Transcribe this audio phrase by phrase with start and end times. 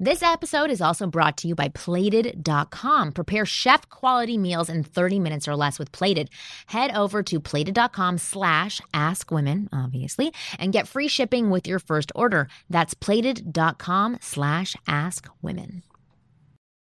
[0.00, 3.12] This episode is also brought to you by Plated.com.
[3.12, 6.30] Prepare chef quality meals in 30 minutes or less with Plated.
[6.66, 12.10] Head over to Plated.com slash Ask Women, obviously, and get free shipping with your first
[12.16, 12.48] order.
[12.68, 15.84] That's Plated.com slash Ask Women.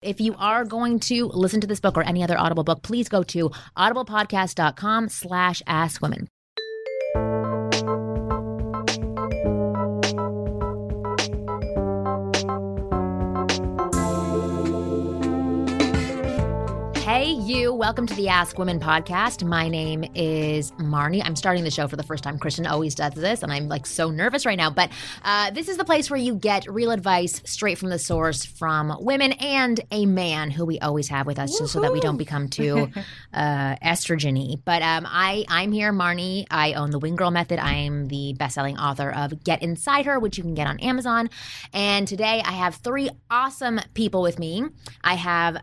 [0.03, 3.09] If you are going to listen to this book or any other Audible book, please
[3.09, 6.27] go to audiblepodcast.com slash Ask Women.
[17.49, 17.73] You.
[17.73, 19.43] Welcome to the Ask Women podcast.
[19.43, 21.21] My name is Marnie.
[21.25, 22.37] I'm starting the show for the first time.
[22.37, 24.69] Christian always does this, and I'm like so nervous right now.
[24.69, 24.91] But
[25.23, 28.95] uh, this is the place where you get real advice straight from the source from
[28.99, 32.17] women and a man who we always have with us, just so that we don't
[32.17, 32.91] become too
[33.33, 34.61] uh, estrogeny.
[34.63, 36.45] But um, I, I'm here, Marnie.
[36.51, 37.57] I own the Wing Girl Method.
[37.57, 41.31] I'm the best-selling author of Get Inside Her, which you can get on Amazon.
[41.73, 44.65] And today I have three awesome people with me.
[45.03, 45.57] I have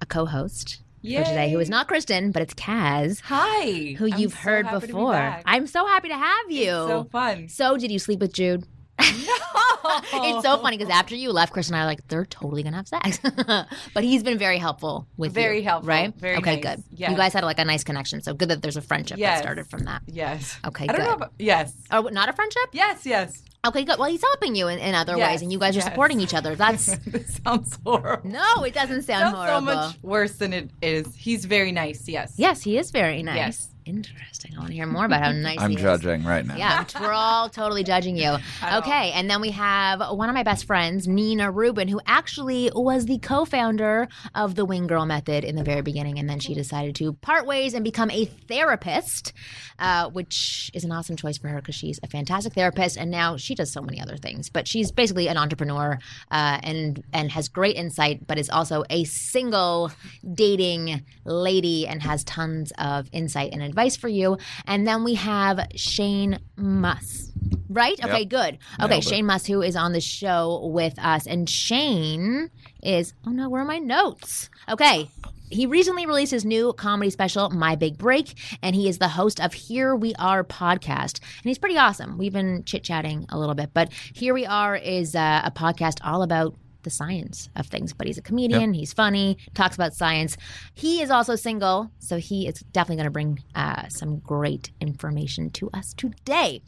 [0.00, 3.20] a co-host for today who is not Kristen, but it's Kaz.
[3.24, 3.94] Hi.
[3.98, 5.12] Who I'm you've so heard be before.
[5.12, 5.42] back.
[5.46, 6.62] I'm so happy to have you.
[6.62, 7.48] It's so fun.
[7.48, 8.64] So, did you sleep with Jude?
[8.98, 12.76] It's so funny because after you left, Chris and I are like, they're totally gonna
[12.76, 13.18] have sex.
[13.94, 15.34] but he's been very helpful with you.
[15.34, 15.88] Very helpful.
[15.88, 16.14] right?
[16.14, 16.52] Very helpful.
[16.52, 16.76] okay, nice.
[16.76, 16.84] good.
[16.92, 17.10] Yes.
[17.10, 19.66] You guys had like a nice connection, so good that there's a friendship that started
[19.66, 20.02] from that.
[20.06, 20.58] Yes.
[20.64, 21.06] Okay, I don't good.
[21.06, 21.74] know about, yes.
[21.90, 22.68] Oh, not a friendship?
[22.72, 23.42] Yes, yes.
[23.66, 23.98] Okay, good.
[23.98, 26.34] Well, he's helping you in, in other Yes, ways, and you guys are supporting each
[26.34, 26.54] other.
[26.64, 28.28] That's this sounds horrible.
[28.30, 31.14] no, it doesn't sound Sounds so much worse than it is.
[31.16, 32.34] He's very nice, yes.
[32.36, 33.36] Yes, he is very nice.
[33.36, 33.68] Yes.
[33.86, 34.52] Interesting.
[34.56, 35.82] I want to hear more about how nice I'm he is.
[35.82, 36.56] judging right now.
[36.56, 38.36] Yeah, we're all totally judging you.
[38.74, 43.04] Okay, and then we have one of my best friends, Nina Rubin, who actually was
[43.04, 46.94] the co-founder of the Wing Girl Method in the very beginning, and then she decided
[46.96, 49.32] to part ways and become a therapist,
[49.78, 53.36] uh, which is an awesome choice for her because she's a fantastic therapist, and now
[53.36, 54.48] she does so many other things.
[54.48, 55.98] But she's basically an entrepreneur
[56.30, 59.92] uh, and and has great insight, but is also a single
[60.32, 64.38] dating lady and has tons of insight and advice for you.
[64.66, 67.32] And then we have Shane Mauss.
[67.68, 67.98] Right?
[68.02, 68.28] Okay, Yep.
[68.28, 68.58] good.
[68.80, 69.08] Okay, Nailed it.
[69.08, 71.26] Shane Mauss, who is on the show with us.
[71.26, 72.50] And Shane
[72.82, 74.48] is, oh no, where are my notes?
[74.68, 75.10] Okay.
[75.50, 79.40] He recently released his new comedy special, My Big Break, and he is the host
[79.40, 81.20] of Here We Are podcast.
[81.20, 82.16] And he's pretty awesome.
[82.16, 85.98] We've been chit chatting a little bit, but Here We Are is uh, a podcast
[86.04, 87.92] all about the science of things.
[87.92, 90.36] But he's a comedian, he's funny, talks about science.
[90.74, 95.50] He is also single, so he is definitely going to bring uh, some great information
[95.50, 96.62] to us today.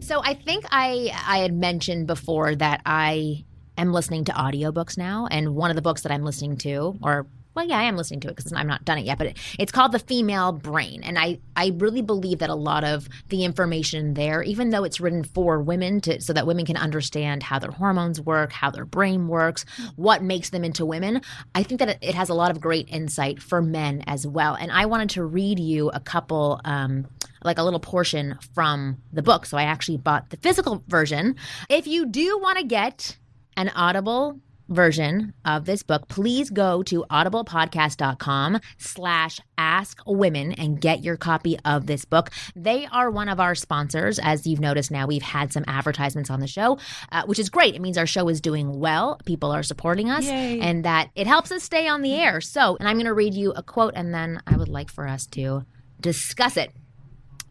[0.00, 3.44] So I think I I had mentioned before that I
[3.76, 7.26] am listening to audiobooks now, and one of the books that I'm listening to, or
[7.58, 9.38] well, yeah, I am listening to it because I'm not done it yet, but it,
[9.58, 11.02] it's called The Female Brain.
[11.02, 15.00] And I, I really believe that a lot of the information there, even though it's
[15.00, 18.84] written for women to, so that women can understand how their hormones work, how their
[18.84, 19.64] brain works,
[19.96, 21.20] what makes them into women,
[21.52, 24.54] I think that it, has a lot of great insight for men as well.
[24.54, 27.08] And I wanted to read you a couple, um,
[27.42, 29.46] like a little portion from the book.
[29.46, 31.34] So I actually bought the physical version.
[31.68, 33.16] If you do want to get
[33.56, 41.02] an Audible version of this book, please go to audiblepodcast.com slash ask women and get
[41.02, 42.30] your copy of this book.
[42.54, 44.18] They are one of our sponsors.
[44.18, 46.78] As you've noticed now, we've had some advertisements on the show,
[47.12, 47.74] uh, which is great.
[47.74, 49.20] It means our show is doing well.
[49.24, 50.60] People are supporting us Yay.
[50.60, 52.40] and that it helps us stay on the air.
[52.40, 55.06] So, and I'm going to read you a quote and then I would like for
[55.06, 55.64] us to
[56.00, 56.72] discuss it.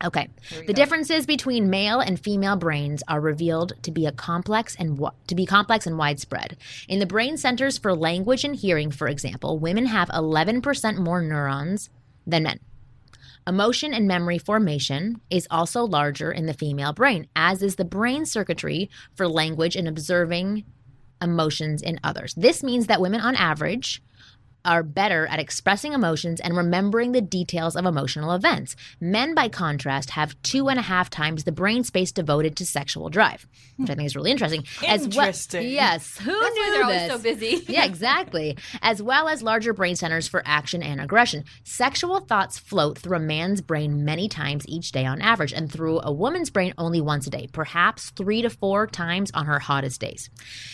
[0.04, 0.30] Okay.
[0.68, 5.36] The differences between male and female brains are revealed to be a complex and to
[5.36, 6.58] be complex and widespread.
[6.88, 11.90] In the brain centers for language and hearing, for example, women have 11% more neurons
[12.28, 12.60] than men.
[13.48, 18.26] Emotion and memory formation is also larger in the female brain, as is the brain
[18.26, 20.66] circuitry for language and observing
[21.22, 22.34] emotions in others.
[22.36, 24.04] This means that women on average
[24.66, 28.76] are better at expressing emotions and remembering the details of emotional events.
[29.00, 33.10] Men, by contrast, have two and a half times the brain space devoted to sexual
[33.10, 34.66] drive, which I think is really interesting.
[34.86, 35.28] As well-
[35.62, 37.12] yes, who That's knew why they're always this?
[37.12, 37.66] so busy.
[37.72, 38.58] yeah, exactly.
[38.82, 41.46] As well as larger brain centers for action and aggression.
[41.64, 46.02] Sexual thoughts float through a man's brain many times each day on average, and through
[46.04, 50.02] a woman's brain only once a day, perhaps three to four times on her hottest
[50.02, 50.30] days.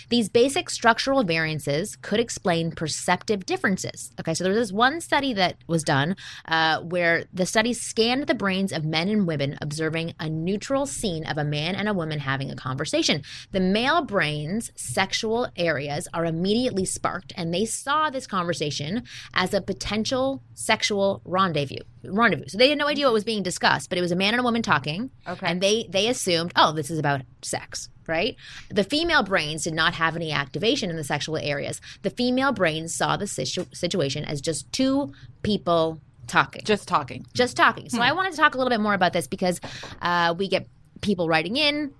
[0.09, 3.72] These basic structural variances could explain perceptive differences.
[4.19, 6.15] Okay, so there was this one study that was done
[6.47, 11.25] uh, where the study scanned the brains of men and women observing a neutral scene
[11.25, 13.23] of a man and a woman having a conversation.
[13.51, 19.03] The male brain's sexual areas are immediately sparked, and they saw this conversation
[19.33, 21.83] as a potential sexual rendezvous.
[22.03, 22.47] Rendezvous.
[22.49, 24.41] So they had no idea what was being discussed, but it was a man and
[24.41, 25.45] a woman talking, Okay.
[25.47, 28.35] and they they assumed, oh, this is about sex, right?
[28.69, 31.81] The female brains did not have any activation in the sexual areas.
[32.01, 35.11] The female brains saw the situ- situation as just two
[35.41, 37.25] people talking Just talking.
[37.33, 37.85] just talking.
[37.85, 37.95] Hmm.
[37.97, 39.59] So I wanted to talk a little bit more about this because
[40.01, 40.67] uh, we get
[41.01, 41.93] people writing in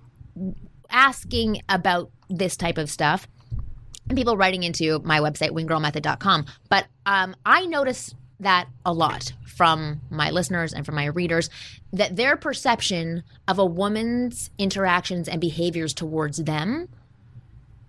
[0.90, 3.26] asking about this type of stuff
[4.08, 8.14] and people writing into my website wingirlmethod.com but um, i notice
[8.44, 11.50] that a lot from my listeners and from my readers
[11.92, 16.88] that their perception of a woman's interactions and behaviors towards them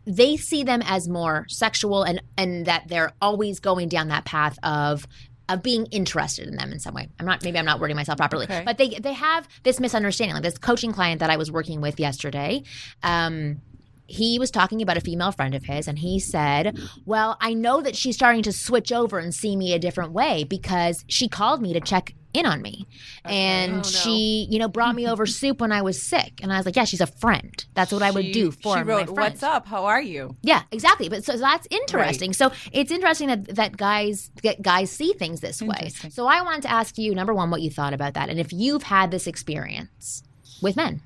[0.06, 4.58] they see them as more sexual and and that they're always going down that path
[4.64, 5.08] of
[5.50, 7.08] of being interested in them in some way.
[7.20, 8.64] I'm not maybe I'm not wording myself properly, Okay.
[8.66, 10.34] but they they have this misunderstanding.
[10.36, 12.64] Like this coaching client that I was working with yesterday,
[13.04, 13.62] um,
[14.08, 17.82] he was talking about a female friend of his, and he said, "Well, I know
[17.82, 21.62] that she's starting to switch over and see me a different way because she called
[21.62, 22.86] me to check." In on me,
[23.24, 23.82] and Oh, no.
[23.84, 26.76] she, you know, brought me over soup when I was sick, and I was like,
[26.76, 27.66] "Yeah, she's a friend.
[27.76, 29.66] That's what I would do for She wrote, my friend." "What's up?
[29.66, 31.08] How are you?" Yeah, exactly.
[31.08, 32.34] But so that's interesting.
[32.34, 35.92] So it's interesting that that guys that guys see things this way.
[36.10, 38.52] So I wanted to ask you number one what you thought about that, and if
[38.52, 40.22] you've had this experience
[40.62, 41.00] with men.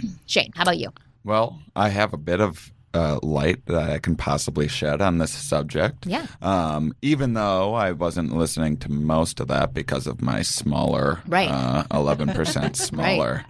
[0.26, 0.92] Shane, how about you?
[1.24, 5.32] Well, I have a bit of uh, light that I can possibly shed on this
[5.32, 6.06] subject.
[6.06, 6.26] Yeah.
[6.40, 11.50] Um, even though I wasn't listening to most of that because of my smaller, Right.
[11.50, 13.44] uh, 11% smaller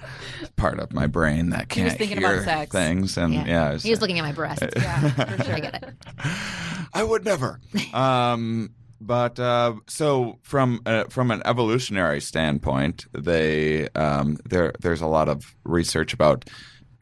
[0.56, 2.72] part of my brain that He was can't thinking hear about sex.
[2.72, 3.18] things.
[3.18, 4.62] And yeah, I was- he was looking at my breast.
[4.76, 5.54] Yeah, for sure.
[5.54, 5.94] I get it.
[6.94, 7.60] I would never.
[7.92, 15.06] um, but uh, so from uh, from an evolutionary standpoint, they um, there there's a
[15.06, 16.48] lot of research about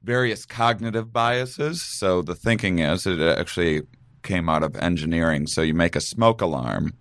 [0.02, 1.82] various cognitive biases.
[1.82, 3.82] So the thinking is it actually
[4.22, 5.46] came out of engineering.
[5.46, 6.94] So you make a smoke alarm,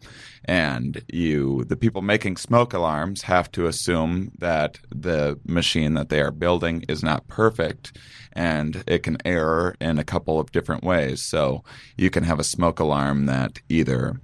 [0.46, 6.22] and you the people making smoke alarms have to assume that the machine that they
[6.22, 7.98] are building is not perfect
[8.34, 11.22] and it can error in a couple of different ways.
[11.22, 11.64] So
[11.98, 14.20] you can have a smoke alarm that either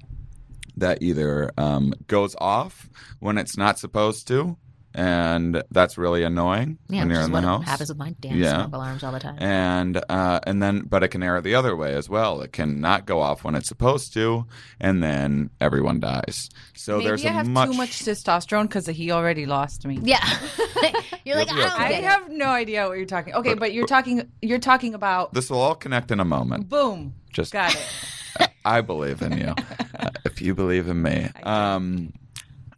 [0.75, 2.87] that either um, goes off
[3.19, 4.57] when it's not supposed to,
[4.97, 7.63] and that's really annoying Yeah, when you're is in what the house.
[7.65, 8.63] happens with my damn Yeah.
[8.63, 9.37] smoke alarms all the time.
[9.39, 12.41] And uh, and then, but it can err the other way as well.
[12.41, 14.45] It can not go off when it's supposed to,
[14.79, 16.49] and then everyone dies.
[16.75, 19.99] So Maybe there's I a have much, too much testosterone because he already lost me.
[20.03, 20.17] yeah,
[21.25, 21.97] you're like You'll I okay.
[21.97, 23.35] I have no idea what you're talking.
[23.35, 24.29] Okay, but you're talking.
[24.41, 25.33] You're talking about.
[25.33, 26.69] This will all connect in a moment.
[26.69, 27.13] Boom.
[27.31, 28.49] Just Got it.
[28.65, 29.53] I believe in you.
[29.99, 31.29] Uh, if you believe in me.
[31.43, 32.13] Um,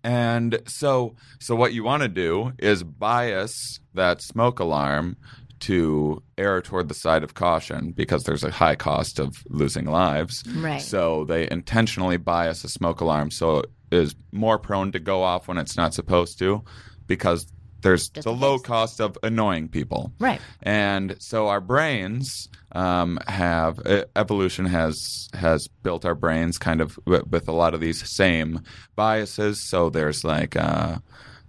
[0.04, 5.18] and so, so what you want to do is bias that smoke alarm
[5.62, 10.44] to err toward the side of caution because there's a high cost of losing lives.
[10.56, 10.82] Right.
[10.82, 15.48] So they intentionally bias a smoke alarm so it is more prone to go off
[15.48, 16.64] when it's not supposed to
[17.08, 17.48] because
[17.82, 20.12] there's Just the low cost of annoying people.
[20.20, 20.42] Right.
[20.62, 27.00] And so our brains um, have uh, evolution has has built our brains kind of
[27.06, 28.62] with, with a lot of these same
[28.96, 29.70] biases.
[29.70, 30.98] So there's like uh,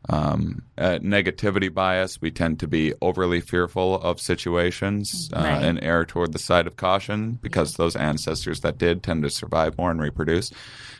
[0.09, 2.21] um, a negativity bias.
[2.21, 5.62] We tend to be overly fearful of situations uh, Right.
[5.62, 9.76] and err toward the side of caution because those ancestors that did tend to survive
[9.78, 10.50] more and reproduce.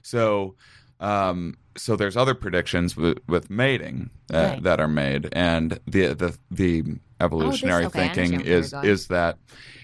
[0.03, 0.55] So.
[1.01, 4.63] Um, so there's other predictions with, with mating uh, Right.
[4.63, 6.85] that are made, and the the the
[7.21, 9.39] evolutionary okay, thinking is is that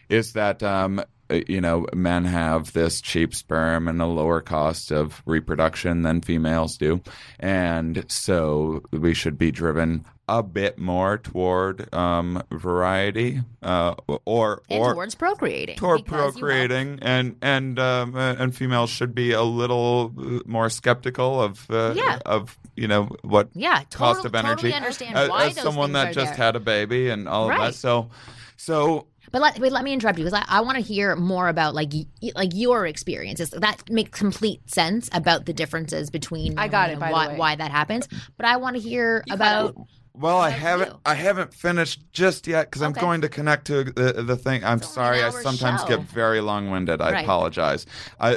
[0.09, 4.91] is that um, uh, you know men have this cheap sperm and a lower cost
[4.91, 7.01] of reproduction than females do,
[7.41, 14.81] and so we should be driven a bit more toward um, variety uh, or And
[14.83, 15.77] or towards procreating.
[15.77, 20.41] toward because have- procreating, and and um, uh, and females should be a little uh,
[20.47, 22.19] more skeptical of uh, Yeah.
[22.27, 25.93] of you know what Yeah, cost of energy totally understand as, why as those someone
[25.93, 26.45] that are just there.
[26.45, 27.75] had a baby and all of that.
[27.75, 28.11] So,
[28.57, 31.49] so But let, wait, let me interrupt you because I, I want to hear more
[31.49, 33.51] about like y- like your experiences.
[33.51, 36.59] That makes complete sense about the differences between.
[36.59, 37.37] I got it, know, by the why, way.
[37.37, 38.09] why that happens.
[38.37, 39.77] But I want to hear cut about.
[40.19, 40.89] Well, I haven't.
[40.93, 41.01] you.
[41.05, 44.65] I haven't finished just yet because I'm going to connect to the the thing.
[44.65, 45.23] I'm It's sorry.
[45.23, 45.89] I sometimes show.
[45.89, 47.01] get very long winded.
[47.03, 47.25] I Right.
[47.25, 47.85] apologize.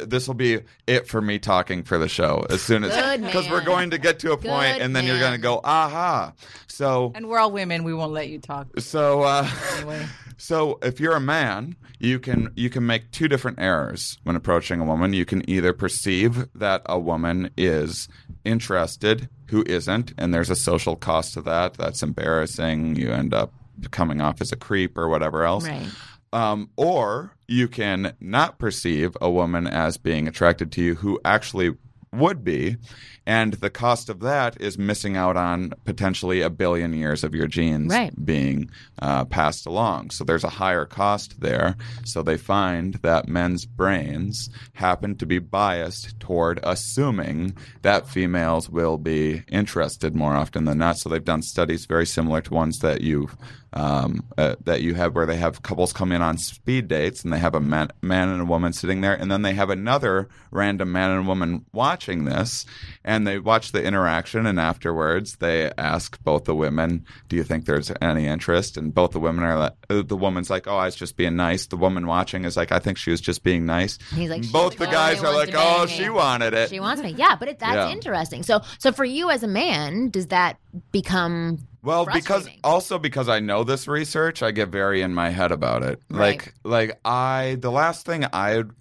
[0.04, 3.64] This will be it for me talking for the show as soon as because we're
[3.64, 6.34] going to get to a point Good and then you're going to go aha.
[6.68, 7.84] So And we're all women.
[7.84, 10.06] We won't let you talk so uh, anyway.
[10.38, 14.80] so if you're a man, you can you can make two different errors when approaching
[14.82, 15.14] a woman.
[15.14, 18.08] You can either perceive that a woman is
[18.46, 21.76] interested who isn't, and there's a social cost to that.
[21.76, 22.96] That's embarrassing.
[22.96, 23.54] You end up
[23.92, 25.68] coming off as a creep or whatever else.
[25.68, 25.88] Right.
[26.32, 31.76] Um, or you can not perceive a woman as being attracted to you who actually
[32.14, 32.78] would be.
[33.26, 37.46] And the cost of that is missing out on potentially a billion years of your
[37.46, 38.12] genes Right.
[38.26, 40.10] being uh, passed along.
[40.10, 41.76] So there's a higher cost there.
[42.06, 48.98] So they find that men's brains happen to be biased toward assuming that females will
[48.98, 50.98] be interested more often than not.
[50.98, 53.36] So they've done studies very similar to ones that you've
[53.74, 57.32] um, uh, that you have where they have couples come in on speed dates and
[57.32, 60.28] they have a man, man and a woman sitting there and then they have another
[60.52, 62.66] random man and woman watching this
[63.04, 67.66] and they watch the interaction and afterwards they ask both the women do you think
[67.66, 70.86] there's any interest and both the women are like uh, the woman's like oh I
[70.86, 73.66] was just being nice the woman watching is like I think she was just being
[73.66, 76.80] nice He's like, both the totally guys are like oh me." she wanted it She
[76.80, 77.12] wants me.
[77.12, 77.92] Yeah, but it, that's Yeah.
[77.92, 78.44] interesting.
[78.44, 80.58] So, so for you as a man, does that
[80.92, 85.52] become Well, because also because I know this research, I get very in my head
[85.52, 86.02] about it.
[86.10, 86.20] Right.
[86.40, 88.72] Like like I the last thing I would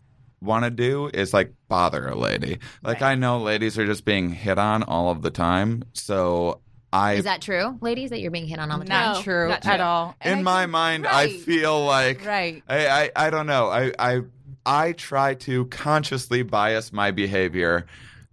[0.41, 2.59] want to do is like bother a lady.
[2.83, 5.85] Like I know ladies are just being hit on all of the time.
[5.95, 6.61] So
[6.93, 9.15] I Is that true, ladies, that you're being hit on all the time?
[9.15, 10.15] Not true not at all.
[10.21, 12.63] And in I my think- mind I feel like right.
[12.69, 13.69] I, I I don't know.
[13.69, 14.21] I I
[14.65, 17.87] I try to consciously bias my behavior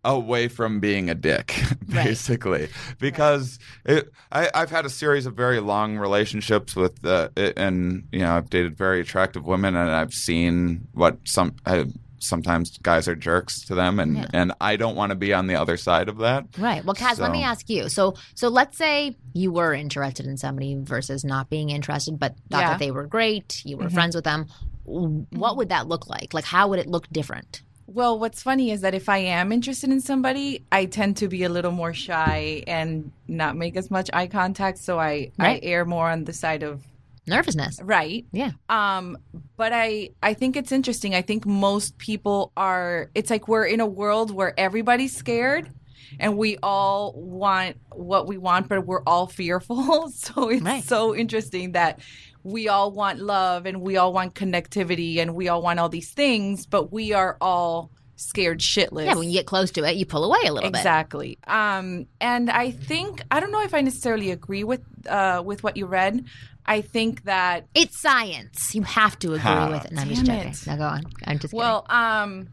[0.06, 1.56] away from being a dick,
[1.88, 2.70] basically,
[3.00, 8.08] because it, I, I've had a series of very long relationships with, uh, it, and
[8.12, 11.56] you know, I've dated very attractive women, and I've seen what some.
[11.66, 11.86] I,
[12.18, 14.26] Sometimes guys are jerks to them, and, Yeah.
[14.34, 16.46] and I don't want to be on the other side of that.
[16.58, 16.84] Right.
[16.84, 17.88] Well, Kaz, let me ask you.
[17.88, 22.62] So, so let's say you were interested in somebody versus not being interested, but thought
[22.62, 22.70] Yeah.
[22.72, 23.62] that they were great.
[23.64, 23.94] You were Mhm.
[23.94, 24.48] friends with them.
[24.86, 26.34] What would that look like?
[26.34, 27.62] Like, how would it look different?
[27.96, 31.44] Well, what's funny is that if I am interested in somebody, I tend to be
[31.44, 34.80] a little more shy and not make as much eye contact.
[34.80, 35.64] So I, Right.
[35.64, 36.84] I err more on the side of
[37.26, 37.80] Nervousness.
[37.82, 38.26] right.
[38.34, 38.52] Yeah.
[38.70, 39.18] Um,
[39.58, 41.16] but I I think it's interesting.
[41.16, 43.10] I think most people are.
[43.16, 45.72] It's like we're in a world where everybody's scared,
[46.20, 50.12] and we all want what we want, but we're all fearful.
[50.12, 50.84] So it's Right.
[50.84, 52.00] so interesting that
[52.46, 56.12] we all want love and we all want connectivity and we all want all these
[56.12, 59.06] things, but we are all scared shitless.
[59.08, 59.16] Yeah.
[59.16, 60.78] When you get close to it, you pull away a little bit.
[60.78, 61.40] Exactly.
[61.48, 65.76] Um, and I think I don't know if I necessarily agree with uh, with what
[65.76, 66.24] you read.
[66.68, 68.74] I think that It's science.
[68.76, 69.70] You have to agree Ha.
[69.72, 69.92] with it.
[69.92, 70.52] No, I'm just Damn joking.
[70.54, 70.68] it.
[70.68, 71.04] Now go on.
[71.26, 71.58] I'm just kidding.
[71.60, 72.50] well, um,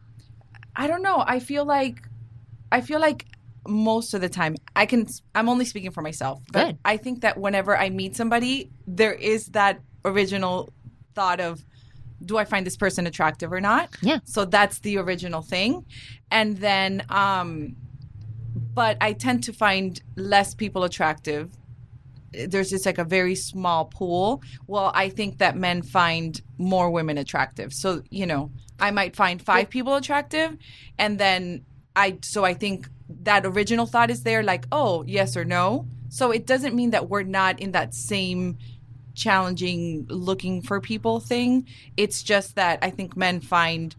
[0.75, 1.23] I don't know.
[1.27, 2.03] I feel like
[2.71, 3.27] I feel like
[3.67, 5.07] most of the time I can.
[5.35, 6.79] I'm only speaking for myself, but Good.
[6.85, 10.73] I think that whenever I meet somebody, there is that original
[11.15, 11.65] thought of.
[12.25, 13.91] Do I find this person attractive or not?
[14.01, 14.21] Yeah.
[14.25, 15.85] So that's the original thing.
[16.31, 17.77] And then um
[18.75, 21.51] but I tend to find less people attractive.
[22.33, 24.43] There's just like a very small pool.
[24.67, 27.73] Well, I think that men find more women attractive.
[27.73, 28.51] So, you know,
[28.81, 30.57] I might find five people attractive
[30.99, 31.65] and then
[31.95, 32.89] I so I think
[33.23, 35.87] that original thought is there like, oh, yes or no.
[36.09, 38.59] So it doesn't mean that we're not in that same
[39.15, 41.67] challenging looking for people thing.
[41.97, 43.95] It's just that I think men find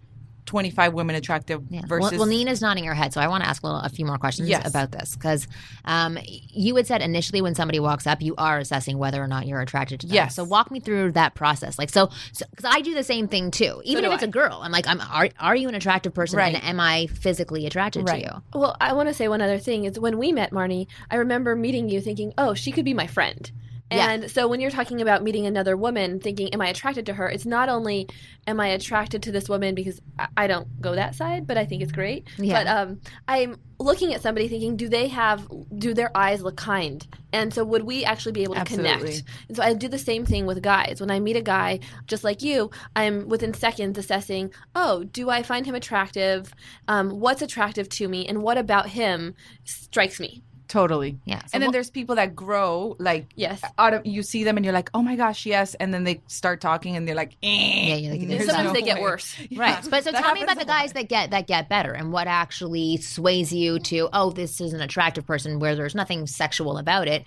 [0.45, 1.81] 25 women attractive Yeah.
[1.87, 3.89] versus well, well, Nina's nodding her head, so I want to ask a, little, a
[3.89, 4.67] few more questions Yes.
[4.69, 5.47] about this because
[5.85, 9.47] um, you had said initially when somebody walks up, you are assessing whether or not
[9.47, 10.15] you're attracted to them.
[10.15, 10.35] Yes.
[10.35, 11.77] So walk me through that process.
[11.79, 13.81] Like, so because I do the same thing too.
[13.85, 14.27] Even do if it's I.
[14.27, 16.53] a girl, I'm like, I'm are, are you an attractive person, Right.
[16.55, 18.23] and am I physically attracted Right.
[18.25, 18.59] to you?
[18.59, 21.55] Well, I want to say one other thing is when we met Marnie, I remember
[21.55, 23.51] meeting you thinking, oh, she could be my friend.
[23.95, 24.11] Yeah.
[24.11, 27.27] And so when you're talking about meeting another woman, thinking, am I attracted to her?
[27.29, 28.07] It's not only
[28.47, 31.65] am I attracted to this woman because I- I don't go that side, but I
[31.65, 32.27] think it's great.
[32.37, 32.53] Yeah.
[32.63, 35.47] But um, I'm looking at somebody thinking, do they have,
[35.77, 37.05] do their eyes look kind?
[37.31, 38.91] And so would we actually be able to Absolutely.
[38.93, 39.23] connect?
[39.47, 41.01] And so I do the same thing with guys.
[41.01, 45.43] When I meet a guy, just like you, I'm within seconds assessing, oh, do I
[45.43, 46.53] find him attractive?
[46.87, 48.27] Um, what's attractive to me?
[48.27, 49.35] And what about him
[49.65, 50.43] strikes me?
[50.73, 51.19] Totally.
[51.23, 51.37] Yeah.
[51.41, 53.61] So and then what- there's people that grow like Yes.
[53.77, 56.19] out of you see them and you're like, oh my gosh, yes, and then they
[56.25, 57.47] start talking and they're like, eh.
[57.89, 59.01] Yeah, you're like, And there's there's Sometimes no they get way.
[59.03, 59.35] worse.
[59.55, 59.87] Right.
[59.87, 60.93] But so tell me about the guys lot.
[60.95, 64.81] that get that get better and what actually sways you to, oh, this is an
[64.81, 67.23] attractive person where there's nothing sexual about it.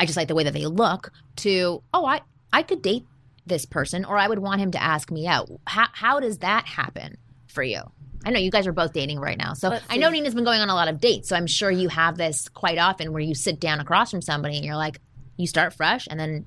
[0.00, 3.06] I just like the way that they look to, oh, I I could date
[3.46, 5.48] this person or I would want him to ask me out.
[5.68, 7.82] How how does that happen for you?
[8.24, 9.52] I know you guys are both dating right now.
[9.54, 10.14] So Let's I know see.
[10.20, 11.28] Nina's been going on a lot of dates.
[11.28, 14.56] So I'm sure you have this quite often where you sit down across from somebody
[14.56, 15.00] and you're like,
[15.36, 16.44] you start fresh and then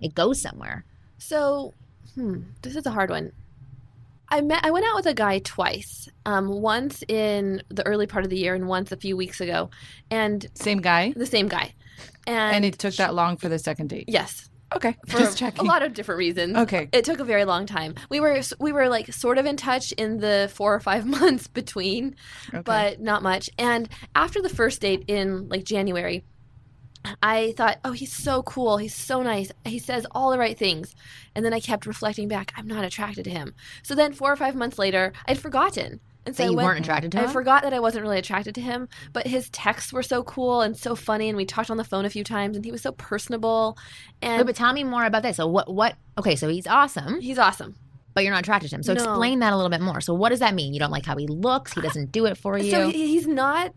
[0.00, 0.84] it goes somewhere.
[1.18, 1.72] So,
[2.14, 3.32] hmm, this is a hard one.
[4.28, 4.64] I met.
[4.64, 6.08] I went out with a guy twice.
[6.26, 9.70] Um, once in the early part of the year, and once a few weeks ago,
[10.10, 11.12] and Same guy.
[11.14, 11.72] the same guy.
[12.26, 14.06] And, And it took that long for the second date.
[14.08, 14.96] yes, Okay.
[15.06, 16.56] for Just a lot of different reasons.
[16.56, 16.88] Okay.
[16.92, 17.94] it took a very long time.
[18.10, 21.46] We were we were like sort of in touch in the four or five months
[21.46, 22.16] between,
[22.48, 22.62] Okay.
[22.62, 23.48] but not much.
[23.58, 26.24] And after the first date in like January,
[27.22, 28.78] I thought, oh, he's so cool.
[28.78, 29.52] He's so nice.
[29.64, 30.94] He says all the right things.
[31.36, 33.54] And then I kept reflecting back, I'm not attracted to him.
[33.84, 36.00] So then four or five months later, I'd forgotten.
[36.26, 37.28] And so That you went- weren't attracted to him?
[37.28, 40.60] I forgot that I wasn't really attracted to him, but his texts were so cool
[40.60, 42.82] and so funny, and we talked on the phone a few times, and he was
[42.82, 43.78] so personable,
[44.20, 45.36] and Wait, but tell me more about this.
[45.36, 47.20] So what what okay, so he's awesome.
[47.20, 47.76] he's awesome.
[48.14, 48.82] but you're not attracted to him.
[48.82, 49.02] So No.
[49.02, 50.00] explain that a little bit more.
[50.00, 50.72] So what does that mean?
[50.72, 51.74] You don't like how he looks.
[51.74, 52.70] He doesn't do it for you.
[52.70, 53.72] So he's not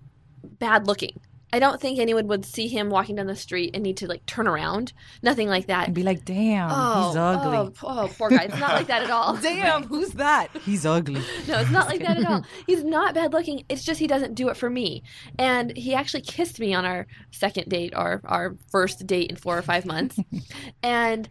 [0.60, 1.20] bad looking.
[1.52, 4.26] I don't think anyone would see him walking down the street and need to like
[4.26, 4.94] turn around.
[5.24, 5.88] Nothing like that.
[5.88, 7.58] and be like, damn, Oh, he's ugly.
[7.58, 8.44] Oh, oh, poor guy.
[8.44, 9.36] It's not like that at all.
[9.42, 10.50] Damn, who's that?
[10.64, 11.22] He's ugly.
[11.48, 12.44] No, it's not like that at all.
[12.68, 13.64] He's not bad looking.
[13.70, 15.02] It's just he doesn't do it for me.
[15.40, 19.58] And he actually kissed me on our second date, or our first date in four
[19.58, 20.20] or five months.
[20.84, 21.28] and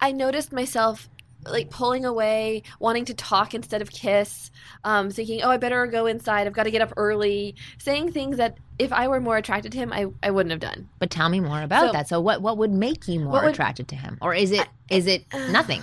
[0.00, 1.08] I noticed myself
[1.44, 4.50] like pulling away, wanting to talk instead of kiss,
[4.84, 6.46] um, thinking, oh, I better go inside.
[6.46, 9.78] I've got to get up early, saying things that if I were more attracted to
[9.78, 10.88] him, I, I wouldn't have done.
[10.98, 12.08] but tell me more about So- that.
[12.08, 14.18] So what what would make you more would- attracted to him?
[14.20, 15.82] Or is it is it nothing?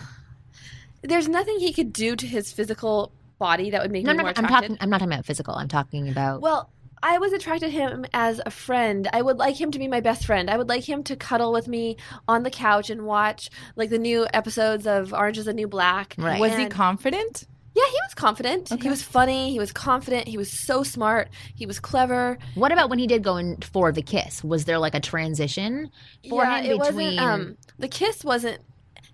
[1.01, 4.23] There's nothing he could do to his physical body that would make No, me no,
[4.23, 4.67] more no, I'm attracted.
[4.69, 5.53] talking I'm not talking about physical.
[5.55, 6.69] I'm talking about Well,
[7.03, 9.07] I was attracted to him as a friend.
[9.13, 10.49] I would like him to be my best friend.
[10.49, 11.97] I would like him to cuddle with me
[12.27, 16.15] on the couch and watch like the new episodes of Orange is the New Black.
[16.17, 16.39] Right.
[16.39, 17.45] Was he confident?
[17.75, 18.81] Yeah, he was confident.
[18.81, 19.51] He was funny.
[19.51, 20.29] He was confident.
[20.29, 21.27] He was so smart.
[21.55, 22.37] He was clever.
[22.53, 24.41] what about when he did go in for the kiss?
[24.45, 25.91] Was there like a transition
[26.29, 27.19] for yeah, him it between wasn't.
[27.19, 28.61] Um, the kiss wasn't.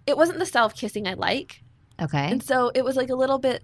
[0.05, 1.63] It wasn't the of kissing I like,
[2.01, 2.31] Okay.
[2.31, 3.63] and so it was like a little bit.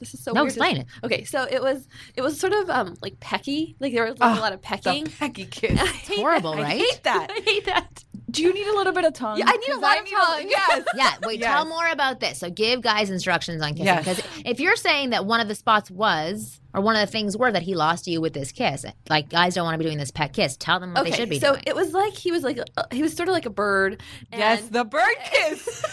[0.00, 0.86] This is so No, weird explain it.
[1.04, 1.86] Okay, so it was.
[2.16, 3.76] It was sort of um like pecky.
[3.80, 5.06] Like there was like, Ah, a lot of The pecking.
[5.06, 5.80] pecky kids.
[5.80, 6.64] It's horrible, right?
[6.66, 7.30] I hate that.
[7.36, 8.04] I hate that.
[8.28, 9.38] Do you need a little bit of tongue?
[9.38, 10.46] Yeah, I need a 'Cause lot of tongue.
[10.48, 10.84] Yes.
[10.96, 11.52] Yeah, wait, Yes.
[11.52, 12.38] tell more about this.
[12.40, 13.86] So give guys instructions on kissing.
[13.86, 14.04] Yes.
[14.04, 17.36] Because if you're saying that one of the spots was, or one of the things
[17.36, 19.98] were that he lost you with this kiss, like guys don't want to be doing
[19.98, 21.62] this pet kiss, tell them what okay, they should be so doing.
[21.66, 24.00] it was like he was like a, he was sort of like a bird.
[24.30, 25.84] And Yes, the bird kiss.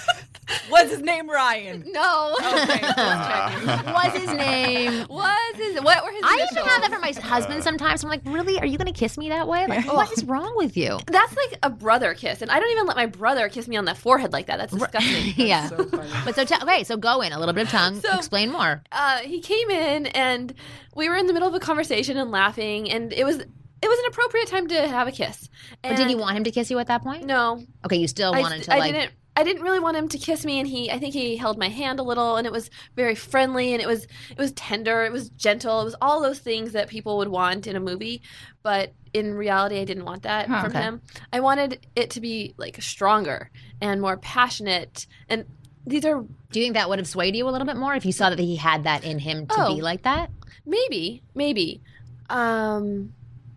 [0.68, 1.30] What's his name?
[1.30, 1.86] Ryan.
[1.92, 2.36] no.
[2.38, 5.06] Okay, just was his name?
[5.10, 6.52] Was his what were his I initials?
[6.52, 8.04] even have that for my husband sometimes.
[8.04, 8.60] I'm like, really?
[8.60, 9.66] Are you going to kiss me that way?
[9.68, 11.00] Like, what is wrong with you?
[11.08, 13.86] That's like a brother kiss, and I don't even let my brother kiss me on
[13.86, 14.58] the forehead like that.
[14.58, 15.34] That's disgusting.
[15.38, 15.70] yeah.
[15.70, 16.12] So funny.
[16.26, 18.02] But so, t- okay, so go in a little bit of tongue.
[18.02, 18.84] So- explain more.
[18.92, 20.54] uh, he came in, and
[20.96, 24.00] we were in the middle of a conversation and laughing, and it was it was
[24.00, 25.50] an appropriate time to have a kiss.
[25.82, 27.26] But did you want him to kiss you at that point?
[27.26, 28.94] No, Okay, you still I, wanted to I like.
[28.94, 29.12] didn't.
[29.36, 30.92] I didn't really want him to kiss me, and he.
[30.92, 33.88] I think he held my hand a little, and it was very friendly, and it
[33.88, 37.30] was it was tender, it was gentle, it was all those things that people would
[37.30, 38.22] want in a movie,
[38.62, 40.62] but in reality, I didn't want that Huh.
[40.62, 40.82] from Okay.
[40.84, 41.02] him.
[41.34, 43.50] I wanted it to be like stronger
[43.82, 45.46] and more passionate, and
[45.86, 48.06] these are Do you think that would have swayed you a little bit more if
[48.06, 49.76] you saw that he had that in him to Oh.
[49.76, 50.30] be like that?
[50.66, 51.82] Maybe, maybe.
[52.30, 53.14] Um,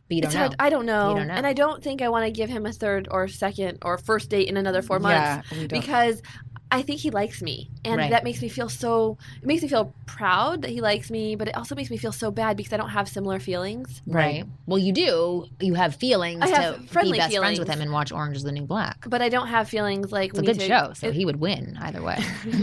[0.08, 0.40] But you don't it's know.
[0.40, 0.56] hard.
[0.58, 1.14] I don't know.
[1.14, 1.34] Don't know.
[1.34, 4.28] and I don't think I want to give him a third or second or first
[4.30, 5.48] date in another four months.
[5.52, 6.22] Yeah, because
[6.70, 8.10] I think he likes me, and Right.
[8.10, 9.16] that makes me feel so.
[9.40, 12.10] It makes me feel proud that he likes me, but it also makes me feel
[12.10, 14.02] so bad because I don't have similar feelings.
[14.06, 14.44] Right.
[14.66, 15.46] Well, you do.
[15.60, 18.36] You have feelings I have to be friendly best friends with him and watch Orange
[18.36, 19.04] is the New Black.
[19.08, 21.36] But I don't have feelings like It's a good to- show, so it- he would
[21.36, 22.18] win either way.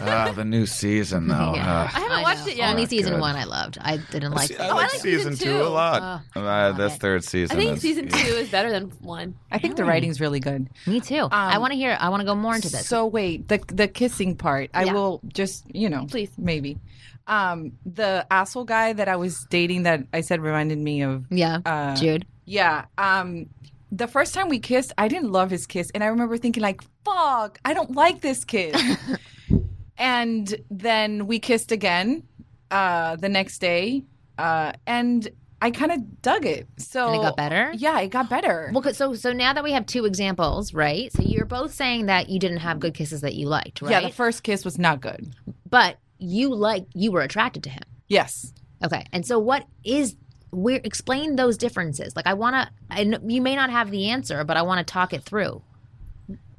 [0.00, 1.52] Ah, the new season though.
[1.56, 1.64] Yeah.
[1.66, 1.92] Ah.
[1.96, 2.52] I haven't I watched know.
[2.52, 2.70] it yet.
[2.70, 3.20] Only season good.
[3.20, 3.78] one I loved.
[3.80, 4.50] I didn't like.
[4.52, 6.22] I the- like like season season two a lot.
[6.36, 7.00] Oh, uh, this it.
[7.00, 7.56] third season.
[7.56, 9.34] I think is- season two is better than one.
[9.50, 10.68] I think the writing's really good.
[10.86, 11.28] Me too.
[11.30, 11.96] I Um, want to hear.
[12.00, 12.86] I want to go more into this.
[12.86, 13.06] So
[13.38, 14.70] wait, the the kissing part.
[14.74, 14.92] I Yeah.
[14.94, 16.30] will just you know, Please.
[16.38, 16.78] maybe.
[17.26, 21.24] Um, the asshole guy that I was dating that I said reminded me of.
[21.30, 22.26] yeah, Uh, Jude.
[22.44, 22.86] Yeah.
[22.98, 23.46] Um,
[23.92, 26.80] the first time we kissed, I didn't love his kiss, and I remember thinking like,
[27.04, 28.74] "Fuck, I don't like this kiss."
[29.98, 32.22] and then we kissed again
[32.70, 34.02] uh, the next day,
[34.38, 35.28] uh, and
[35.62, 36.66] I kind of dug it.
[36.76, 37.70] So And it got better?
[37.74, 38.70] Yeah, it got better.
[38.74, 41.12] Well, so so now that we have two examples, right?
[41.12, 43.92] So you're both saying that you didn't have good kisses that you liked, right?
[43.92, 45.34] Yeah, the first kiss was not good.
[45.70, 47.82] but you like you were attracted to him.
[48.08, 48.52] Yes.
[48.84, 49.04] Okay.
[49.12, 50.16] And so what is
[50.50, 52.14] where explain those differences?
[52.16, 54.92] Like I want to kn- you may not have the answer, but I want to
[54.92, 55.62] talk it through.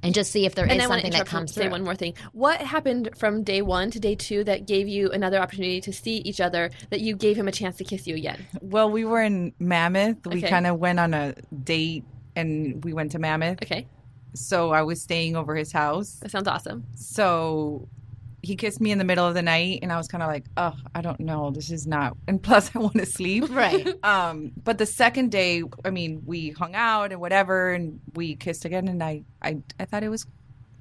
[0.04, 1.84] And just see if there is and I something that interrupt and comes say one
[1.84, 2.14] more thing.
[2.34, 6.18] What happened from day one to day two that gave you another opportunity to see
[6.18, 6.70] each other?
[6.90, 8.46] That you gave him a chance to kiss you again?
[8.62, 10.28] Well, we were in Mammoth.
[10.28, 10.50] We Okay.
[10.50, 12.04] kind of went on a date
[12.36, 13.64] and we went to Mammoth.
[13.64, 13.88] Okay,
[14.34, 16.20] So I was staying over his house.
[16.22, 16.84] that sounds awesome.
[16.96, 17.88] So
[18.44, 20.46] he kissed me in the middle of the night and I was kind of like,
[20.58, 21.50] "Oh, I don't know.
[21.50, 23.46] This is not." And plus I want to sleep.
[23.50, 23.88] Right.
[24.04, 28.66] Um, but the second day, I mean, we hung out and whatever and we kissed
[28.66, 30.24] again and I I I thought it was,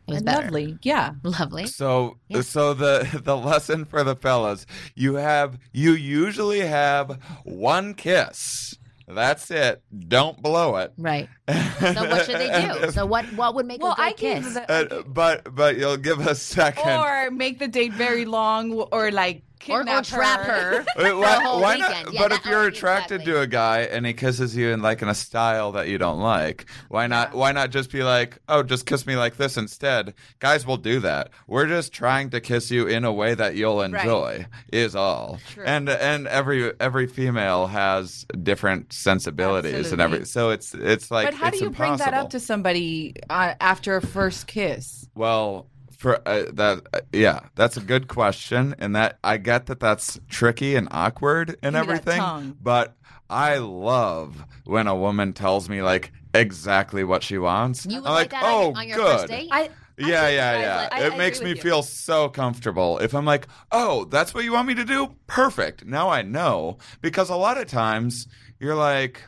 [0.08, 0.42] It was better.
[0.46, 0.76] lovely.
[0.82, 1.12] Yeah.
[1.22, 1.66] Lovely.
[1.66, 2.40] So Yeah.
[2.42, 8.76] so the the lesson for the fellas, you have you usually have one kiss.
[9.08, 9.82] That's it.
[10.08, 10.92] Don't blow it.
[10.98, 11.28] Right.
[11.82, 12.92] So what should they do?
[12.92, 14.54] So what what would make Well, a good I gave kiss?
[14.54, 16.88] the, Uh, but but you'll give a second.
[17.00, 20.84] or make the date very long or like or, or trap her.
[20.96, 22.04] Wait, why, a whole why weekend.
[22.06, 22.14] not?
[22.14, 23.32] Yeah, but that- if you're oh, attracted exactly.
[23.32, 26.20] to a guy and he kisses you in like in a style that you don't
[26.20, 27.34] like, why not?
[27.34, 30.14] Why not just be like, oh, just kiss me like this instead?
[30.38, 31.30] Guys will do that.
[31.46, 34.46] We're just trying to kiss you in a way that you'll enjoy.
[34.72, 35.38] Is all.
[35.50, 35.64] True.
[35.64, 40.24] And and every every female has different sensibilities and every.
[40.26, 41.26] So it's it's like.
[41.26, 42.24] but how do it's you bring that impossible.
[42.24, 45.08] up to somebody uh, after a first kiss?
[45.14, 45.66] Well,
[46.02, 50.18] for uh, that, uh, yeah, that's a good question, and that I get that that's
[50.28, 52.18] tricky and awkward and Give me everything.
[52.18, 52.56] tongue.
[52.60, 52.96] But
[53.30, 57.86] I love when a woman tells me like exactly what she wants.
[57.86, 59.16] You would I'm like, like, that oh, your- on your good.
[59.20, 59.48] first date?
[59.52, 60.88] I yeah, yeah, yeah.
[60.90, 61.56] I- it I makes me you.
[61.56, 62.98] feel so comfortable.
[62.98, 65.14] If I'm like, oh, that's what you want me to do?
[65.28, 65.84] Perfect.
[65.86, 66.78] Now I know.
[67.00, 68.26] Because a lot of times
[68.58, 69.22] you're like,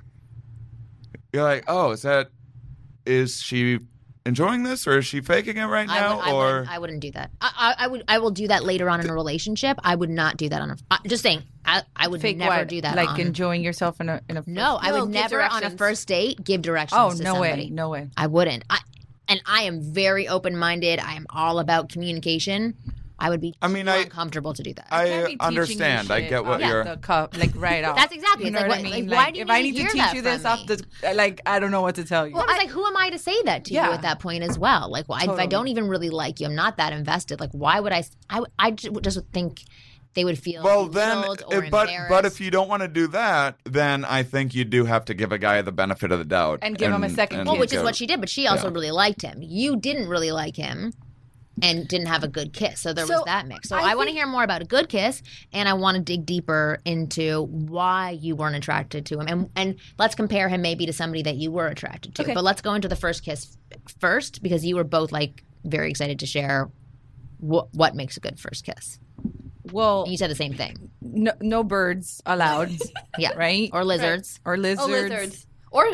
[1.32, 2.30] you're like, oh, is that,
[3.06, 3.78] is she
[4.26, 6.16] enjoying this or is she faking it right I, now?
[6.16, 7.30] would, I, or wouldn't, I wouldn't do that.
[7.40, 8.04] I, I, I would.
[8.08, 9.78] I will do that later on in a relationship.
[9.82, 10.76] I would not do that on a.
[10.90, 11.42] I, just saying.
[11.66, 12.68] I, I would Fake never what?
[12.68, 12.94] do that.
[12.94, 15.70] Like on, enjoying yourself in a in a first- No, I would never on a
[15.70, 17.00] first date give directions.
[17.00, 17.64] Oh to no somebody.
[17.64, 18.08] way, no way.
[18.16, 18.64] I wouldn't.
[18.68, 18.80] I,
[19.28, 20.98] and I am very open minded.
[21.00, 22.74] I am all about communication.
[23.18, 23.54] I would be.
[23.62, 24.86] I mean, too I- uncomfortable to do that.
[24.90, 26.10] I Can't be teaching you understand.
[26.10, 26.84] I get what off you're.
[26.84, 27.96] the cup, like right off.
[27.96, 28.46] That's exactly.
[28.46, 29.06] You It's know like, what I what- mean?
[29.08, 30.44] like, Like, why do you if I need need to to teach that you this
[30.44, 32.34] off the, like I don't know what to tell you.
[32.34, 34.58] Well, it's like, who am I to say that to you at that point as
[34.58, 34.90] well?
[34.90, 37.40] Like, well, I- if I don't even really like you, I'm not that invested.
[37.40, 38.04] Like, why would I?
[38.36, 39.62] would- I just would think
[40.14, 42.88] they would feel well, then, belittled or eh, but but if you don't want to
[42.88, 46.20] do that, then I think you do have to give a guy the benefit of
[46.20, 48.46] the doubt And give him a second well, which is what she did, but she
[48.46, 48.74] also Yeah.
[48.74, 49.38] really liked him.
[49.42, 50.92] You didn't really like him.
[51.62, 53.68] And didn't have a good kiss, so there So, was that mix.
[53.68, 56.02] So I I, want to hear more about a good kiss, and I want to
[56.02, 60.84] dig deeper into why you weren't attracted to him, and and let's compare him maybe
[60.86, 62.22] to somebody that you were attracted to.
[62.22, 62.34] Okay.
[62.34, 63.56] But let's go into the first kiss
[64.00, 66.70] first, because you were both like very excited to share
[67.38, 68.98] what what makes a good first kiss.
[69.72, 72.72] well, And you said the same thing, no, no birds allowed.
[73.18, 73.70] yeah, right?
[73.72, 74.40] or lizards.
[74.44, 74.82] Or lizards.
[74.82, 75.46] Oh, lizards.
[75.70, 75.86] Or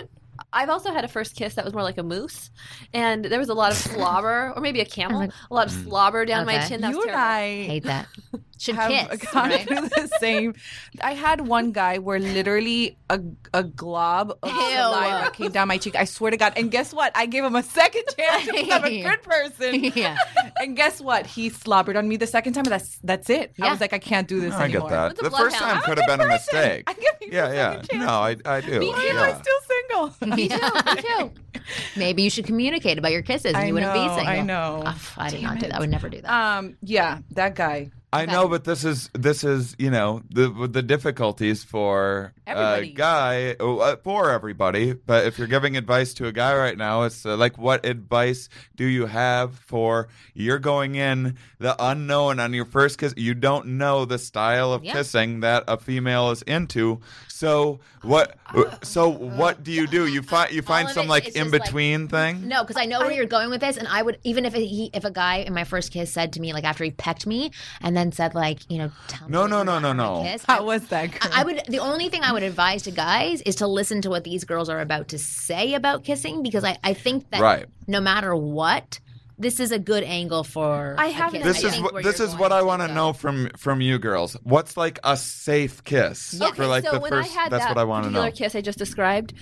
[0.52, 2.50] I've also had a first kiss that was more like a moose,
[2.92, 5.84] and there was a lot of slobber, or maybe a camel, a lot of mm,
[5.84, 6.80] slobber down my chin.
[6.80, 7.32] That You was and terrible.
[7.32, 8.06] I Hate that.
[8.60, 9.66] Should have kiss, gone right?
[9.66, 10.54] through the same.
[11.00, 13.18] I had one guy where literally a,
[13.54, 14.60] a glob of Ew.
[14.60, 15.96] saliva came down my cheek.
[15.96, 16.52] I swear to God.
[16.56, 17.10] And guess what?
[17.14, 19.84] I gave him a second chance to become a good person.
[19.96, 20.14] Yeah.
[20.58, 21.24] And guess what?
[21.26, 22.64] He slobbered on me the second time.
[22.64, 23.54] That's that's it.
[23.62, 24.90] I was like, I can't do this I get anymore.
[24.90, 25.08] that.
[25.08, 25.80] With the The first bloodhound.
[25.80, 26.84] time could have been a mistake.
[26.86, 27.80] I give you Yeah, yeah.
[27.80, 28.00] second.
[28.00, 28.78] No, I, I do.
[28.80, 29.22] Why am yeah.
[29.22, 30.36] I still single?
[30.36, 30.56] Me too.
[30.56, 31.60] Me too.
[31.96, 34.32] Maybe you should communicate about your kisses, and I you wouldn't be know, single.
[34.34, 34.82] I know.
[34.86, 35.74] Ugh, I did Damn not do that.
[35.76, 36.30] I would never do that.
[36.58, 37.90] Um, yeah, that guy.
[38.12, 38.32] I Okay.
[38.32, 43.96] know, but this is this is you know the the difficulties for a guy uh,
[44.02, 44.94] for everybody.
[44.94, 48.48] But if you're giving advice to a guy right now, it's uh, like, what advice
[48.74, 53.14] do you have for you're going in the unknown on your first kiss?
[53.16, 54.94] You don't know the style of Yeah.
[54.94, 57.00] kissing that a female is into.
[57.40, 58.36] So what?
[58.82, 60.06] So what do you do?
[60.06, 62.46] You find you find some it like in just, like- between thing.
[62.46, 64.90] No, because I know where you're going with this, and I would even if he
[64.92, 67.50] if a guy in my first kiss said to me like after he pecked me
[67.80, 70.22] and then said like you know tell me No, what no, no, no, no.
[70.22, 71.30] kiss, How I- was that girl?
[71.32, 71.62] I I would.
[71.66, 74.68] The only thing I would advise to guys is to listen to what these girls
[74.68, 77.64] are about to say about kissing, because I, I think that Right.
[77.86, 79.00] no matter what,
[79.40, 80.94] this is a good angle for.
[80.98, 81.42] I have kiss.
[81.42, 84.36] This I is what this is what I want to know from from you girls.
[84.42, 87.30] What's like a safe kiss Okay, for like so the when first?
[87.30, 88.30] I had that's that what I want to know.
[88.30, 89.32] kiss I just described,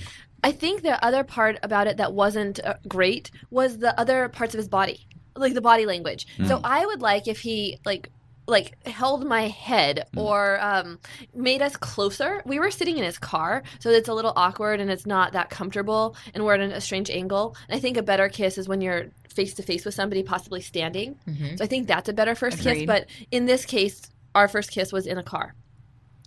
[0.45, 4.55] I think the other part about it that wasn't uh, great was the other parts
[4.55, 6.27] of his body, like the body language.
[6.37, 6.47] Hmm.
[6.47, 8.09] So I would like if he like
[8.49, 10.23] like held my head mm.
[10.23, 10.99] or um,
[11.35, 12.43] made us closer.
[12.47, 15.51] We were sitting in his car, so it's a little awkward and it's not that
[15.51, 17.55] comfortable, and we're at a strange angle.
[17.69, 20.61] And I think a better kiss is when you're face to face with somebody, possibly
[20.61, 21.17] standing.
[21.29, 21.57] Mm-hmm.
[21.57, 22.85] So I think that's a better first kiss.
[22.87, 24.03] But in this case,
[24.35, 25.55] our first kiss was in a car.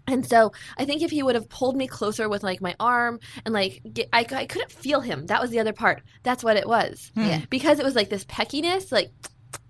[0.08, 3.20] And so I think if he would have pulled me closer with like my arm
[3.46, 5.28] and like get, I, I couldn't feel him.
[5.28, 6.02] That was the other part.
[6.24, 7.12] That's what it was.
[7.16, 7.26] Hmm.
[7.26, 7.42] Yeah.
[7.50, 9.12] Because it was like this peckiness, like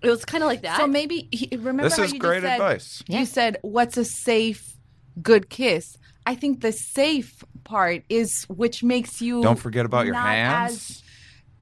[0.02, 0.78] it was kind of like that.
[0.78, 3.02] So maybe he, remember This how is you great just said, advice.
[3.06, 3.18] Yeah.
[3.20, 4.76] You said what's a safe,
[5.22, 5.96] good kiss.
[6.26, 10.72] I think the safe part is which makes you Don't forget about your not hands.
[10.72, 11.02] as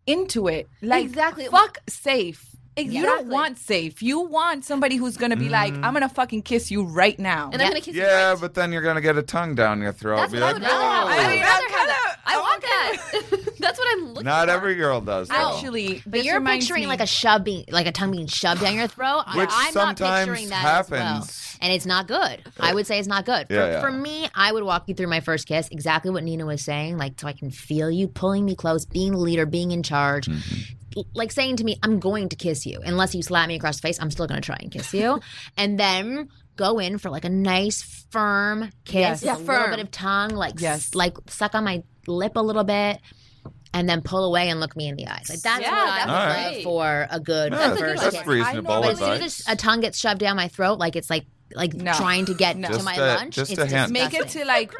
[0.06, 0.68] into it.
[0.82, 1.46] Like Exactly.
[1.46, 2.44] fuck safe.
[2.76, 4.02] You don't want safe.
[4.02, 5.84] You want somebody who's gonna be like, Mm.
[5.84, 7.50] I'm gonna fucking kiss you right now.
[7.52, 8.40] and I'm gonna kiss you Yeah, right.
[8.40, 10.16] but then you're gonna get a tongue down your throat.
[10.16, 11.04] That's Be what I like, would rather have.
[11.04, 11.96] "No." I would mean, rather I'm have that.
[11.96, 13.54] kinda- I want that.
[13.58, 14.54] That's what I'm looking Not for.
[14.54, 15.28] every girl does.
[15.28, 15.34] Though.
[15.34, 18.26] Actually, But this you're reminds picturing me- like a shove being, like a tongue being
[18.28, 19.24] shoved down your throat.
[19.26, 21.02] I- Which I'm not sometimes picturing that as well.
[21.02, 21.56] happens.
[21.60, 22.40] and it's not good.
[22.58, 23.48] I would say it's not good.
[23.48, 23.80] For, Yeah, yeah.
[23.82, 26.96] for me, I would walk you through my first kiss, exactly what Nina was saying,
[26.96, 30.28] like so I can feel you pulling me close, being the leader, being in charge.
[30.96, 32.80] L- Like saying to me, I'm going to kiss you.
[32.84, 35.20] Unless you slap me across the face, I'm still going to try and kiss you.
[35.56, 39.22] and then go in for like a nice, firm kiss, Yes.
[39.22, 40.94] with Yeah, a little bit of tongue, like s- Yes.
[40.94, 42.98] like suck on my lip a little bit.
[43.72, 45.30] And then pull away and look me in the eyes.
[45.30, 46.54] Like that's Yeah, what I that's would Alright.
[46.56, 48.04] love for a good Yeah, That's a good first one.
[48.04, 48.26] that's kiss.
[48.26, 51.26] reasonable But as soon as a tongue gets shoved down my throat, like it's like
[51.54, 51.92] like No.
[51.92, 52.66] trying to get No.
[52.66, 53.36] to Just my a- lunch.
[53.36, 53.92] just it's a hint.
[53.92, 54.74] make it to like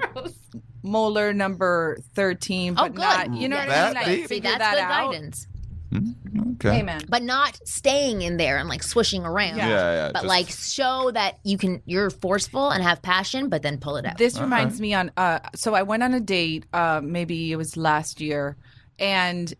[0.83, 3.01] molar number 13 but good.
[3.01, 4.09] not you know Yeah, what I mean?
[4.21, 4.23] Like?
[4.23, 5.13] See, figure that's that good out.
[5.13, 5.47] guidance.
[5.93, 6.81] Okay.
[6.81, 7.03] Amen.
[7.09, 9.57] But not staying in there and like swishing around.
[9.57, 9.69] Yeah.
[9.69, 10.07] Yeah, yeah.
[10.13, 13.97] But just- like show that you can you're forceful and have passion, but then pull
[13.97, 14.19] it out.
[14.19, 17.77] This reminds me on uh so I went on a date uh maybe it was
[17.77, 18.57] last year
[18.99, 19.53] and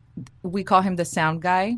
[0.43, 1.77] we call him the sound guy.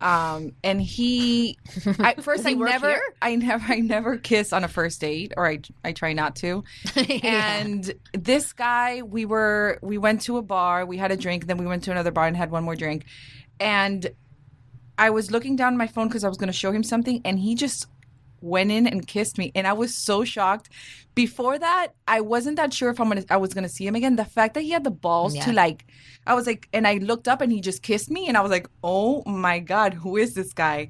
[0.00, 1.58] Um and he
[1.98, 3.02] I first he I never here?
[3.20, 6.62] I never I never kiss on a first date or I I try not to.
[7.24, 11.58] And this guy we were we went to a bar, we had a drink, then
[11.58, 13.06] we went to another bar and had one more drink.
[13.60, 14.10] And
[14.96, 17.38] I was looking down my phone because I was going to show him something, and
[17.38, 17.86] he just
[18.40, 20.68] went in and kissed me, and I was so shocked.
[21.14, 24.14] Before that, I wasn't that sure if I'm gonna I was gonna see him again.
[24.14, 25.44] The fact that he had the balls Yeah.
[25.46, 25.84] to like,
[26.24, 28.52] I was like, and I looked up and he just kissed me, and I was
[28.52, 30.88] like, oh my god, who is this guy?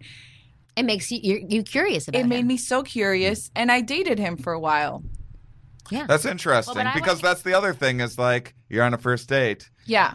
[0.76, 4.18] it makes you you're, you curious about It made me so curious, and I dated
[4.18, 5.02] him for a while.
[5.90, 8.98] Yeah, that's interesting Well, because like- that's the other thing is like you're on a
[8.98, 9.70] first date.
[9.87, 10.14] Yeah,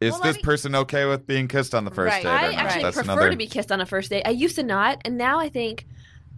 [0.00, 2.22] Is Well, this me- person okay with being kissed on the first Right.
[2.22, 2.28] date?
[2.28, 2.54] or I not?
[2.54, 3.30] actually That's prefer another...
[3.30, 4.22] to be kissed on a first date.
[4.26, 5.86] I used to not, and now I think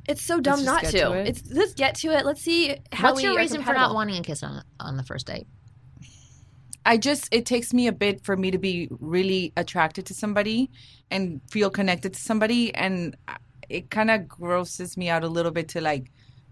[0.09, 0.93] it's so dumb just not to.
[0.93, 1.29] to it.
[1.29, 2.25] It's let's get to it.
[2.25, 4.97] Let's see how What's we your are reason for not wanting a kiss on on
[4.97, 5.47] the first date?
[6.87, 10.71] I just it takes me a bit for me to be really attracted to somebody
[11.11, 13.17] and feel connected to somebody, and
[13.69, 16.11] it kind of grosses me out a little bit to like,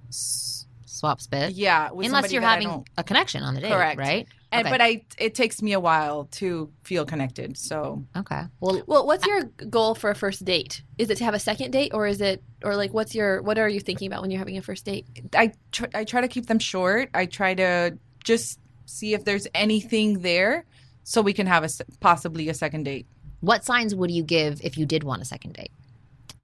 [0.09, 1.53] s- Swap spit.
[1.53, 3.99] yeah, with Unless somebody you're that having a connection on the date, Correct.
[3.99, 4.27] right?
[4.53, 4.71] And, Okay.
[4.71, 7.57] But I, it takes me a while to feel connected.
[7.59, 8.43] So Okay.
[8.61, 10.83] Well, Well, what's your goal for a first date?
[10.99, 13.59] Is it to have a second date, or is it, or like, what's your, what
[13.59, 15.05] are you thinking about when you're having a first date?
[15.35, 17.11] I, tr- I try to keep them short.
[17.13, 20.65] I try to just see if there's anything there,
[21.03, 21.69] so we can have a
[22.01, 23.07] possibly a second date.
[23.41, 25.73] what signs would you give if you did want a second date?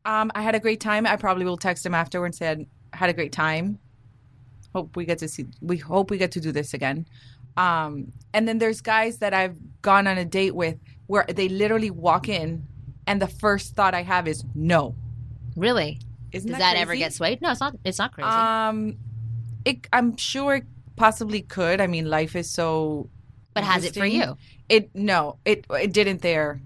[0.05, 1.07] Um, I had a great time.
[1.07, 3.79] I probably will text him afterward and said had a great time.
[4.75, 5.47] Hope we get to see.
[5.61, 7.07] We hope we get to do this again.
[7.57, 11.91] Um, and then there's guys that I've gone on a date with where they literally
[11.91, 12.67] walk in,
[13.07, 14.95] and the first thought I have is no.
[15.57, 16.01] Really?
[16.33, 17.43] Isn't Does that, ever get swayed?
[17.43, 17.77] No, it's not.
[17.85, 18.29] It's not crazy.
[18.29, 18.97] Um,
[19.65, 19.87] it.
[19.93, 20.65] I'm sure it
[20.97, 21.81] possibly could.
[21.81, 23.11] I mean, life is so.
[23.53, 24.39] but has it for you?
[24.69, 25.37] It no.
[25.45, 26.61] It it didn't there.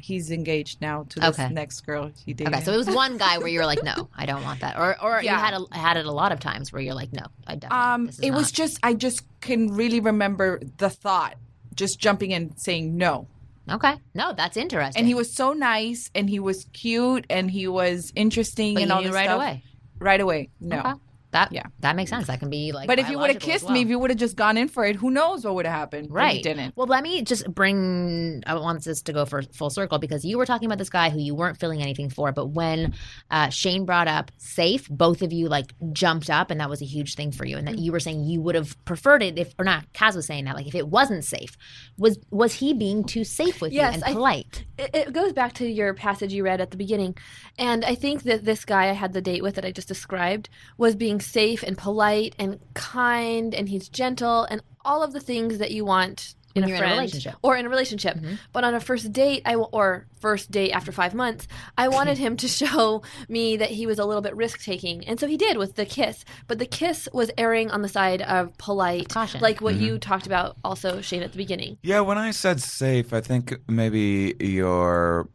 [0.00, 1.52] He's engaged now to this Okay.
[1.52, 2.54] next girl he dated.
[2.54, 4.78] Okay, so it was one guy where you were like, "No, I don't want that,"
[4.78, 7.26] or or you had a, had it a lot of times where you're like, "No,
[7.46, 11.36] I definitely." Um, it was just I just can really remember the thought,
[11.74, 13.26] just jumping in saying no.
[13.70, 13.96] okay.
[14.14, 15.00] No, that's interesting.
[15.00, 18.92] And he was so nice, and he was cute, and he was interesting, but and
[18.92, 19.36] all this right stuff.
[19.36, 19.62] away.
[20.00, 20.78] Right away, no.
[20.80, 20.92] Okay.
[21.30, 21.64] That Yeah.
[21.80, 22.26] that makes sense.
[22.28, 22.86] That can be like.
[22.86, 24.84] But if you would have kissed me, if you would have just gone in for
[24.84, 26.10] it, who knows what would have happened?
[26.10, 26.42] Right.
[26.42, 26.74] didn't.
[26.76, 28.42] Well, let me just bring.
[28.46, 31.10] I want this to go for full circle because you were talking about this guy
[31.10, 32.94] who you weren't feeling anything for, but when
[33.30, 36.86] uh, Shane brought up safe, both of you like jumped up, and that was a
[36.86, 39.54] huge thing for you, and that you were saying you would have preferred it if,
[39.58, 39.92] or not.
[39.92, 41.56] Kaz was saying that like if it wasn't safe,
[41.98, 44.64] was was he being too safe with Yes, you and I- polite?
[44.78, 47.16] It, it goes back to your passage you read at the beginning.
[47.58, 50.48] And I think that this guy I had the date with that I just described
[50.76, 55.58] was being safe and polite and kind and he's gentle and all of the things
[55.58, 57.34] that you want in When a you're in a relationship.
[57.42, 58.16] or in a relationship.
[58.16, 58.38] Mhm.
[58.54, 62.16] But on a first date, I w- or first date after five months, I wanted
[62.24, 65.36] him to show me that he was a little bit risk taking, and so he
[65.36, 66.24] did with the kiss.
[66.46, 69.40] But the kiss was erring on the side of polite, Caution.
[69.42, 71.76] like what you talked about also, Shane, at the beginning.
[71.82, 75.28] Yeah, when I said safe, I think maybe you're.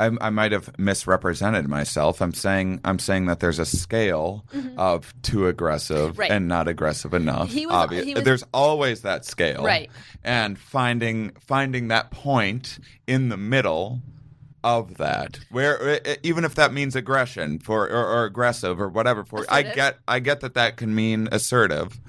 [0.00, 2.20] I, I might have misrepresented myself.
[2.20, 4.44] I'm saying I'm saying that there's a scale
[4.76, 6.20] of too aggressive Mm-hmm.
[6.20, 6.30] Right.
[6.30, 7.50] and not aggressive enough.
[7.50, 9.90] He was- Obvious- he was- there's always that scale, Right.
[10.24, 14.00] And finding finding that point in the middle
[14.64, 19.44] of that, where even if that means aggression for or, or aggressive or whatever for,
[19.48, 22.00] I get I get that that can mean assertive,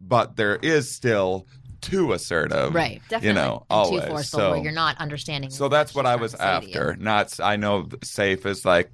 [0.00, 1.46] but there is still
[1.80, 3.00] too assertive, Right.
[3.08, 3.28] Definitely.
[3.28, 4.02] You know, always.
[4.02, 5.50] too forceful so, where you're not understanding.
[5.50, 6.74] so that's what I was to say to you.
[6.74, 6.96] after.
[6.96, 8.90] Not I know safe is like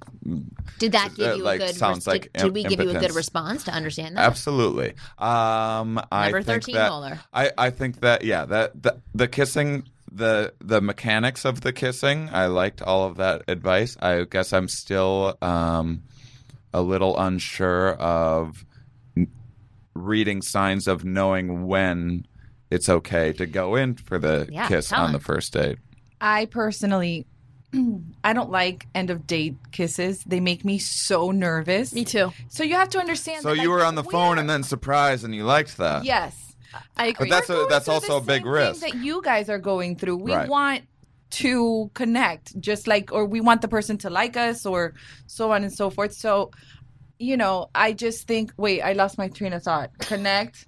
[0.79, 1.75] Did that give uh, you like, a good?
[1.75, 4.25] sounds did, like did we give you a good response to understand that?
[4.25, 4.89] absolutely.
[5.17, 7.19] Um, I Number think 13 that.
[7.33, 12.29] I I think that yeah that the, the kissing the the mechanics of the kissing
[12.31, 13.97] I liked all of that advice.
[14.01, 16.03] I guess I'm still um
[16.73, 18.65] a little unsure of
[19.95, 22.25] reading signs of knowing when
[22.73, 25.77] it's okay to go in for the Yeah, kiss tell on the first date.
[26.19, 27.25] I personally,
[28.23, 30.23] I don't like end of date kisses.
[30.25, 31.93] They make me so nervous.
[31.93, 32.31] Me too.
[32.49, 33.43] So you have to understand.
[33.43, 35.77] So that, you like, were on the phone we're- and then surprised and you liked
[35.77, 36.05] that.
[36.05, 36.55] Yes,
[36.97, 37.29] I agree.
[37.29, 38.81] But that's a that's through also a big same risk.
[38.81, 40.17] thing that you guys are going through.
[40.17, 40.49] We Right.
[40.49, 40.81] want
[41.31, 44.93] to connect, just like, or we want the person to like us, or
[45.27, 46.13] so on and so forth.
[46.13, 46.51] So,
[47.19, 48.53] you know, I just think.
[48.57, 49.89] Wait, I lost my train of thought.
[49.99, 50.67] Connect.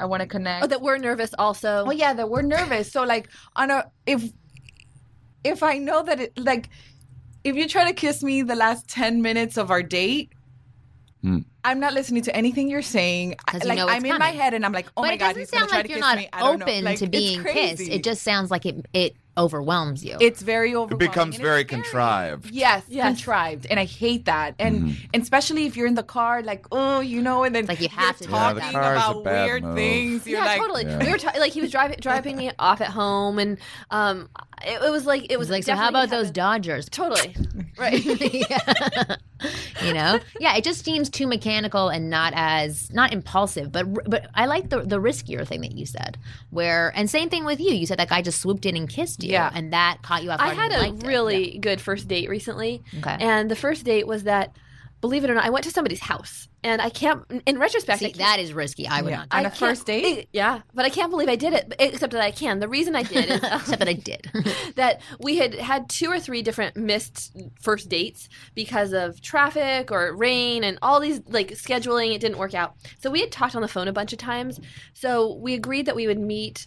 [0.00, 0.64] I want to connect.
[0.64, 1.84] oh, that we're nervous also.
[1.86, 2.90] Oh yeah, that we're nervous.
[2.90, 4.22] So like on a if
[5.44, 6.68] if I know that it like
[7.44, 10.32] if you try to kiss me the last ten minutes of our date,
[11.22, 11.38] Hmm.
[11.62, 13.34] I'm not listening to anything you're saying.
[13.46, 15.36] 'Cause you like know I'm in my head and I'm like, oh but my god,
[15.36, 16.28] he's gonna sound try like to you're kiss not me.
[16.32, 16.90] I don't open know.
[16.90, 17.82] Like, to being kissed.
[17.82, 20.16] It just sounds like it it overwhelms you.
[20.20, 22.50] it's very It becomes and very contrived.
[22.50, 23.06] Yes, Yes.
[23.16, 24.54] contrived, and I hate that.
[24.58, 25.04] And, Mm-hmm.
[25.14, 27.88] and especially if you're in the car, like oh, you know, and then like you
[27.88, 28.72] have to you're do Yeah, talking that.
[28.72, 29.74] car is a about weird move.
[29.76, 30.26] things.
[30.26, 30.84] You're yeah, like, totally.
[30.84, 31.04] Yeah.
[31.04, 33.58] We were ta- like he was driving driving me off at home, and
[33.90, 34.28] um,
[34.64, 36.88] it, it was like it was like, so how about those Dodgers?
[36.88, 37.34] Totally,
[37.78, 38.04] right.
[38.50, 39.16] Yeah.
[39.82, 43.72] you know, yeah, it just seems too mechanical and not as not impulsive.
[43.72, 46.18] But but I like the the riskier thing that you said,
[46.50, 47.70] where and same thing with you.
[47.72, 49.50] You said that guy just swooped in and kissed you, Yeah.
[49.54, 51.06] and that caught you off I had a it.
[51.06, 53.16] really good first date recently, Okay.
[53.18, 54.54] and the first date was that,
[55.00, 57.22] believe it or not, I went to somebody's house, and I can't.
[57.46, 58.86] In retrospect, I See, can't- that is risky.
[58.86, 59.16] I would Yeah.
[59.18, 59.28] not.
[59.32, 60.28] On I a first can't- date?
[60.32, 61.72] Yeah, but I can't believe I did it.
[61.78, 62.58] Except that I can.
[62.60, 64.30] The reason I did is um, Except that I did.
[64.76, 70.14] that we had had two or three different missed first dates because of traffic or
[70.14, 72.14] rain and all these like scheduling.
[72.14, 72.74] It didn't work out.
[73.02, 74.60] So we had talked on the phone a bunch of times.
[74.94, 76.66] So we agreed that we would meet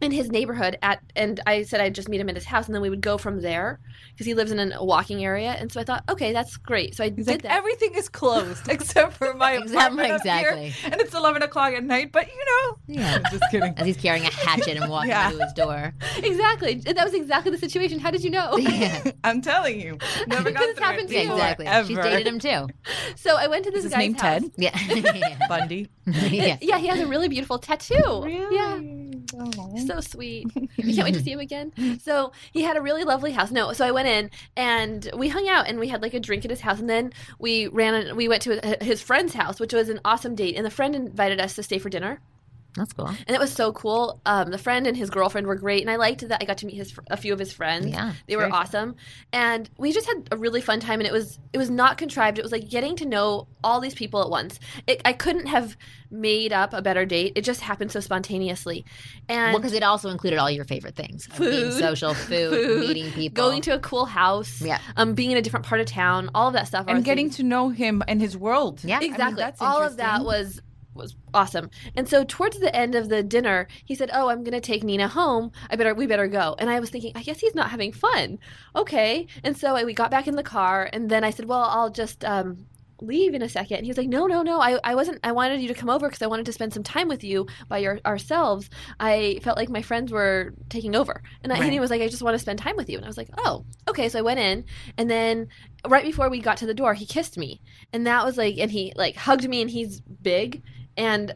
[0.00, 2.74] in his neighborhood at and I said I'd just meet him at his house and
[2.74, 3.80] then we would go from there
[4.12, 7.02] because he lives in a walking area and so I thought okay that's great so
[7.04, 10.68] I He's did like, that everything is closed except for my Exactly, apartment exactly.
[10.68, 12.12] here, and it's eleven o'clock at night.
[12.12, 13.14] But you know, yeah.
[13.16, 13.72] I'm just kidding.
[13.78, 15.30] As he's carrying a hatchet and walking Yeah.
[15.30, 15.94] to his door.
[16.18, 19.12] exactly that was exactly the situation how did you know Yeah.
[19.24, 21.32] I'm telling you, never it's through happened to you.
[21.32, 21.66] exactly.
[21.66, 21.88] Ever.
[21.88, 22.68] She's dated him too.
[23.16, 24.42] so I went to this Is his guy's name house.
[24.42, 24.78] Ted Yeah.
[25.14, 25.38] yeah.
[25.48, 25.88] Bundy.
[26.06, 26.58] yeah.
[26.60, 28.78] yeah he has a really beautiful tattoo yeah
[29.86, 30.46] So sweet.
[30.56, 31.72] I can't wait to see him again.
[32.02, 33.50] So he had a really lovely house.
[33.50, 36.44] No, so I went in and we hung out and we had like a drink
[36.44, 38.16] at his house, and then we ran.
[38.16, 40.56] We went to his friend's house, which was an awesome date.
[40.56, 42.20] And the friend invited us to stay for dinner,
[42.76, 43.06] That's cool.
[43.08, 44.20] and it was so cool.
[44.26, 46.66] Um, the friend and his girlfriend were great, and I liked that I got to
[46.66, 47.86] meet his a few of his friends.
[47.86, 48.60] Yeah, they were very cool.
[48.60, 48.96] awesome,
[49.32, 51.00] and we just had a really fun time.
[51.00, 52.38] And it was it was not contrived.
[52.38, 54.60] It was like getting to know all these people at once.
[54.86, 55.76] It, I couldn't have
[56.10, 57.32] made up a better date.
[57.34, 58.84] It just happened so spontaneously,
[59.28, 61.72] and Well, because it also included all your favorite things: of being Food.
[61.72, 64.78] social, food, Food, meeting people, going to a cool house, Yeah.
[64.96, 66.84] um, being in a different part of town, all of that stuff.
[66.88, 68.80] and getting things- to know him and his world.
[68.84, 68.96] Yeah.
[68.96, 70.60] I mean, exactly that's all of that was
[70.96, 71.70] was awesome.
[71.94, 74.82] And so towards the end of the dinner, he said, "Oh, I'm going to take
[74.82, 75.52] Nina home.
[75.70, 78.38] I better we better go." And I was thinking, I guess he's not having fun.
[78.74, 79.26] Okay.
[79.44, 81.90] And so I, we got back in the car, and then I said, "Well, I'll
[81.90, 82.66] just." Um,
[83.00, 85.32] leave in a second and he was like no no no i, I wasn't i
[85.32, 87.78] wanted you to come over because i wanted to spend some time with you by
[87.78, 91.90] your ourselves i felt like my friends were taking over and, I, and he was
[91.90, 94.08] like i just want to spend time with you and i was like oh okay
[94.08, 94.64] so i went in
[94.96, 95.48] and then
[95.86, 97.60] right before we got to the door he kissed me
[97.92, 100.62] and that was like and he like hugged me and he's big
[100.96, 101.34] and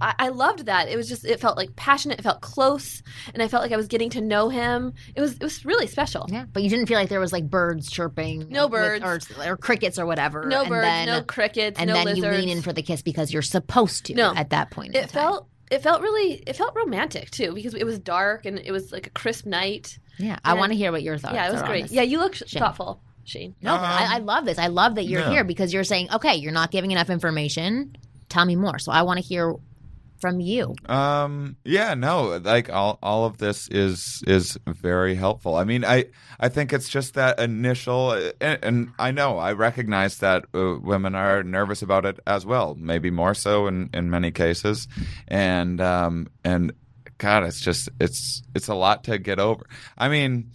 [0.00, 3.02] I, I loved that it was just it felt like passionate it felt close
[3.34, 5.86] and i felt like i was getting to know him it was it was really
[5.86, 9.30] special Yeah, but you didn't feel like there was like birds chirping, No with- birds.
[9.38, 10.44] or, or crickets or whatever.
[10.46, 12.82] no and birds then, no crickets and no then lizards you lean in for the
[12.82, 14.14] kiss because you're supposed to.
[14.14, 14.34] No.
[14.34, 14.96] at that point.
[14.96, 15.22] in it time.
[15.22, 18.90] felt it felt really it felt romantic too because it was dark and it was
[18.92, 19.98] like a crisp night.
[20.18, 21.32] Yeah, I want to hear what your thoughts.
[21.32, 21.36] Are.
[21.36, 21.90] Yeah, it was are great.
[21.90, 22.60] Yeah, you look sh- Shane.
[22.60, 23.54] thoughtful, Shane.
[23.62, 24.58] No, but I, um, I love this.
[24.58, 25.30] I love that you're yeah.
[25.30, 27.96] here because you're saying, okay, you're not giving enough information.
[28.32, 28.78] Tell me more.
[28.78, 29.54] So I want to hear
[30.20, 30.74] from you.
[30.86, 31.56] Um.
[31.64, 31.94] Yeah.
[31.94, 32.38] No.
[32.38, 35.56] Like all, all of this is is very helpful.
[35.56, 36.06] I mean, I
[36.40, 41.14] I think it's just that initial, and, and I know I recognize that uh, women
[41.14, 42.74] are nervous about it as well.
[42.78, 44.88] Maybe more so in in many cases,
[45.28, 46.72] and um and
[47.18, 49.66] God, it's just it's it's a lot to get over.
[49.98, 50.52] I mean.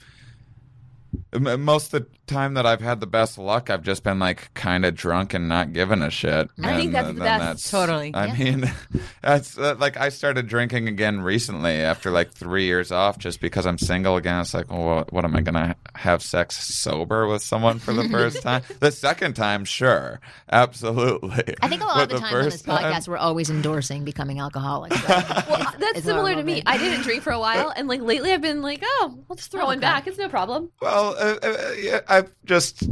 [1.34, 4.86] Most of the time that I've had the best luck, I've just been like kind
[4.86, 6.50] of drunk and not giving a shit.
[6.62, 7.72] I think that's uh, the then best.
[7.72, 8.12] Totally.
[8.14, 8.72] I mean,
[9.22, 13.66] that's uh, like I started drinking again recently after like three years off, just because
[13.66, 14.42] I'm single again.
[14.42, 18.08] It's like, well, what, what am I gonna have sex sober with someone for the
[18.10, 18.64] first time?
[18.80, 20.20] the second time, sure,
[20.52, 21.56] absolutely.
[21.62, 23.18] I think a lot But of the, the times on this first time- podcast, we're
[23.18, 25.00] always endorsing becoming alcoholics.
[25.02, 25.08] So
[25.50, 26.62] Well, that's it's similar to me.
[26.66, 29.52] I didn't drink for a while, and like lately, I've been like, oh, I'll just
[29.52, 29.88] throw Oh, one okay.
[29.88, 30.08] back.
[30.08, 30.70] It's no problem.
[30.82, 32.84] Well, uh, uh, yeah, I've just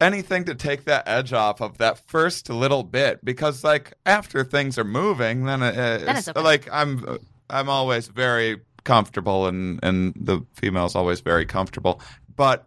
[0.00, 4.78] anything to take that edge off of that first little bit because, like, after things
[4.78, 6.40] are moving, then, it, Then it's okay.
[6.40, 7.18] like I'm
[7.48, 12.00] I'm always very comfortable, and and the female's always very comfortable,
[12.36, 12.66] but.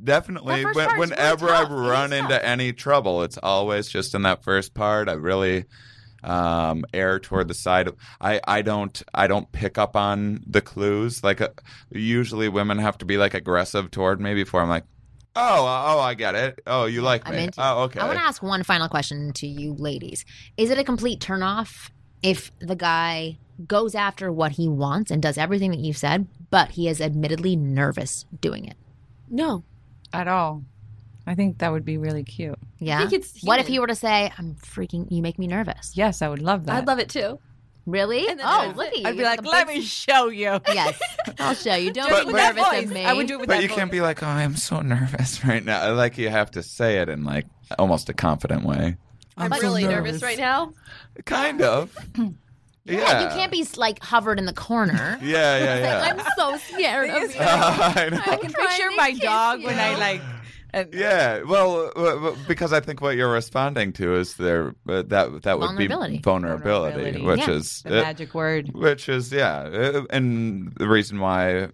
[0.00, 2.20] Definitely, when, is really whenever I run tough.
[2.20, 5.08] into any trouble, it's always just in that first part.
[5.08, 5.64] I really
[6.22, 10.60] um, err toward the side of I, I don't I don't pick up on the
[10.60, 11.24] clues.
[11.24, 11.48] Like uh,
[11.90, 14.84] usually, women have to be like aggressive toward me before I'm like,
[15.36, 16.60] oh uh, oh I get it.
[16.66, 17.44] Oh you like I'm me.
[17.44, 18.00] into oh okay.
[18.00, 20.24] I want to ask one final question to you ladies.
[20.56, 21.90] Is it a complete turnoff
[22.22, 26.70] if the guy goes after what he wants and does everything that you've said, but
[26.72, 28.76] he is admittedly nervous doing it?
[29.28, 29.64] No,
[30.12, 30.64] At all.
[31.26, 32.58] I think that would be really cute.
[32.78, 33.00] Yeah.
[33.00, 35.94] think it's what if he were to say, "I'm freaking, you make me nervous"?
[35.94, 36.76] Yes, I would love that.
[36.76, 37.38] I'd love it too.
[37.88, 38.26] Really?
[38.28, 39.06] Oh, look at you!
[39.06, 40.60] I'd be like, let me show you.
[40.68, 41.00] Yes,
[41.38, 41.90] I'll show you.
[41.90, 42.84] Don't Just be with that nervous voice.
[42.84, 43.04] of me.
[43.06, 43.92] I would do it with But that you can't voice.
[43.92, 45.94] be like, oh, I'm so nervous right now.
[45.94, 47.46] Like you have to say it in like
[47.78, 48.98] almost a confident way.
[49.38, 50.20] I'm so really nervous.
[50.20, 50.22] nervous.
[50.22, 50.74] right now.
[51.24, 51.96] Kind of.
[52.14, 52.30] yeah,
[52.84, 53.22] yeah.
[53.22, 55.18] you can't be like hovered in the corner.
[55.22, 56.12] Yeah, yeah, yeah.
[56.12, 57.40] I'm so scared of you.
[57.40, 58.20] I know.
[58.26, 60.20] I can picture my dog when I like.
[60.80, 65.02] And- Yeah, well, uh, uh, because I think what you're responding to is there uh,
[65.08, 66.16] that that would Vulnerability.
[66.18, 67.22] be vulnerability, Vulnerability.
[67.24, 67.50] which Yeah.
[67.54, 68.70] is The uh, magic word.
[68.74, 71.68] which is yeah, uh, and the reason why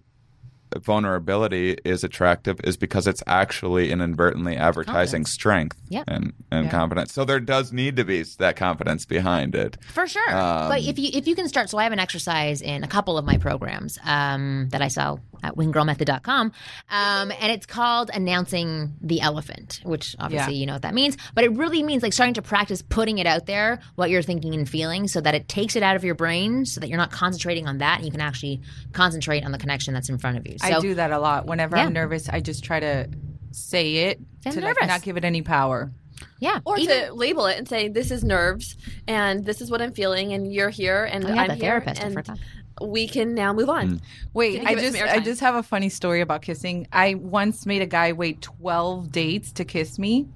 [0.79, 5.31] vulnerability is attractive is because it's actually inadvertently advertising Confidence.
[5.31, 6.03] strength Yep.
[6.07, 6.71] and and Yeah.
[6.71, 7.13] confidence.
[7.13, 9.77] So there does need to be that confidence behind it.
[9.93, 10.29] For sure.
[10.35, 12.87] Um, but if you if you can start, so I have an exercise in a
[12.87, 16.51] couple of my programs um, that I sell at winggirlmethod.com,
[16.89, 20.59] um, and it's called announcing the elephant, which obviously Yeah.
[20.59, 21.17] you know what that means.
[21.33, 24.53] But it really means like starting to practice putting it out there, what you're thinking
[24.53, 27.11] and feeling, so that it takes it out of your brain, so that you're not
[27.11, 28.61] concentrating on that, and you can actually
[28.93, 30.57] concentrate on the connection that's in front of you.
[30.57, 31.45] So I do that a lot.
[31.45, 31.85] Whenever Yeah.
[31.85, 33.07] I'm nervous, I just try to
[33.51, 35.91] say it I'm to like not give it any power.
[36.39, 38.75] yeah, Or even- to label it and say, "This is nerves,
[39.07, 41.61] and this is what I'm feeling, and you're here, and Oh, yeah, I'm the here,
[41.63, 42.37] therapist, I and forgot.
[42.81, 44.01] We can now move on."
[44.33, 46.87] Wait, I you give it just some I just have a funny story about kissing.
[46.91, 50.27] I once made a guy wait 12 dates to kiss me.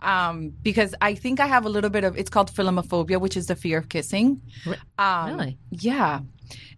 [0.00, 3.46] Um, because I think I have a little bit of it's called philomophobia, which is
[3.46, 4.42] the fear of kissing.
[4.98, 5.58] Um, really?
[5.70, 6.20] Yeah.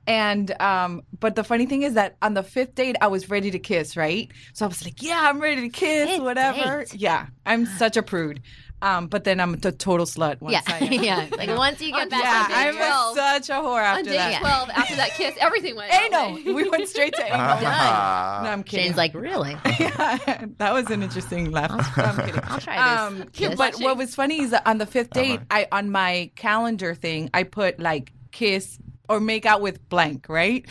[0.06, 3.50] And um, but the funny thing is that on the fifth date I was ready
[3.50, 4.30] to kiss, right?
[4.52, 6.84] So I was like, Yeah, I'm ready to kiss, Fifth whatever.
[6.84, 6.94] date.
[7.00, 7.26] Yeah.
[7.46, 8.42] I'm such a prude.
[8.84, 11.26] Um, but then I'm a total slut once yeah, I yeah.
[11.36, 13.16] Like once you get back, Yeah, I'm 12.
[13.16, 14.40] such a whore On after day that.
[14.40, 16.34] twelve, after that kiss, everything went that Anal.
[16.34, 16.42] way.
[16.52, 17.40] We went straight to anal.
[17.40, 18.40] Ah.
[18.44, 18.84] No, I'm kidding.
[18.86, 19.56] Shane's like, really?
[19.80, 21.70] yeah, that was an interesting laugh.
[21.98, 22.40] I'm kidding.
[22.44, 23.00] I'll try this.
[23.22, 23.54] Um, Kiss.
[23.56, 27.30] but what was funny is that on the fifth date, I on my calendar thing,
[27.32, 28.78] I put like kiss
[29.08, 30.66] or make out with blank, right?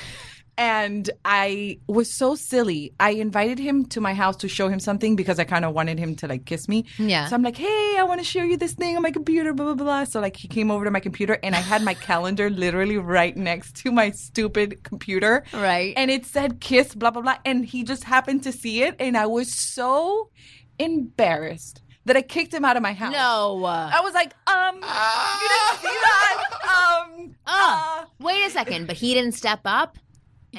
[0.58, 2.94] And I was so silly.
[3.00, 5.98] I invited him to my house to show him something because I kind of wanted
[5.98, 6.86] him to like kiss me.
[7.00, 7.28] Yeah.
[7.28, 9.74] So I'm like, hey, I want to show you this thing on my computer, blah,
[9.74, 10.04] blah, blah.
[10.04, 13.36] So like he came over to my computer and I had my calendar literally right
[13.36, 15.44] next to my stupid computer.
[15.54, 15.94] Right.
[15.98, 17.38] And it said kiss, blah, blah, blah.
[17.46, 18.96] And he just happened to see it.
[19.00, 20.30] And I was so
[20.78, 23.14] embarrassed that I kicked him out of my house.
[23.14, 23.64] no.
[23.66, 26.40] I was like, um, you didn't see that?
[26.64, 28.88] Um, Oh, wait a second.
[28.88, 29.98] But he didn't step up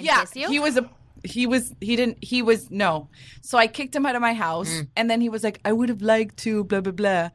[0.03, 0.49] yeah, kiss you?
[0.49, 0.89] he was a.
[1.25, 1.73] He was.
[1.81, 2.19] He didn't.
[2.23, 3.09] He was no.
[3.41, 4.89] So I kicked him out of my house, Mm.
[4.97, 7.31] and then he was like, "I would have liked to." Blah blah blah.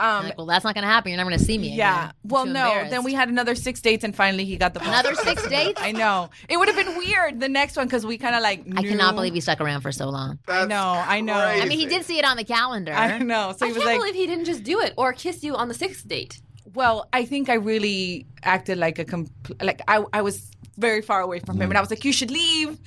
[0.00, 1.10] Um, like, well, that's not going to happen.
[1.10, 1.74] You're never going to see me.
[1.74, 1.92] yeah.
[1.92, 2.12] again.
[2.24, 2.86] I'm Well, no.
[2.88, 5.80] Then we had another six dates, and finally he got the Another six dates?
[5.82, 6.30] I know.
[6.48, 8.64] It would have been weird the next one because we kind of like.
[8.76, 10.38] I cannot believe he stuck around for so long.
[10.46, 11.02] I know.
[11.06, 11.34] I know.
[11.34, 12.92] I mean, he did see it on the calendar.
[12.92, 13.52] I know.
[13.58, 15.66] So I he can't like, believe he didn't just do it or kiss you on
[15.66, 16.40] the sixth date.
[16.74, 20.48] Well, I think I really acted like a compl- like I I was
[20.78, 22.78] very far away from him, and I was like, "You should leave."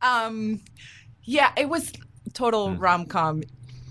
[0.00, 0.60] Um,
[1.24, 1.92] yeah, it was
[2.32, 3.42] total rom com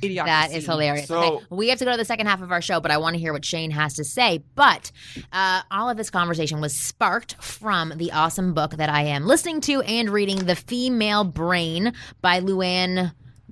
[0.01, 0.26] idiocracy.
[0.26, 1.07] That is hilarious.
[1.07, 2.97] So- okay, we have to go to the second half of our show, but I
[2.97, 4.43] want to hear what Shane has to say.
[4.55, 4.91] But
[5.34, 9.60] uh, all of this conversation was sparked from the awesome book that I am listening
[9.62, 13.12] to and reading, The Female Brain by Louann.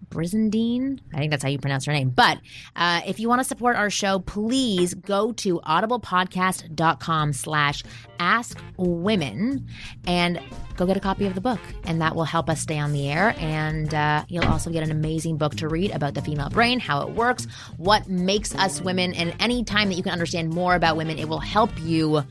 [0.10, 1.00] Brizendine.
[1.14, 2.10] I think that's how you pronounce her name.
[2.10, 2.40] But
[2.76, 7.84] uh, if you want to support our show, please go to audiblepodcast.com slash
[8.20, 9.68] ask women
[10.06, 10.40] and
[10.76, 11.60] go get a copy of the book.
[11.86, 13.36] And that will help us stay on the air.
[13.38, 17.02] And uh, you'll also get an amazing book to read about the female brain, how
[17.08, 17.46] it works,
[17.78, 19.14] what makes us women.
[19.14, 22.24] And any time that you can understand more about women, it will help you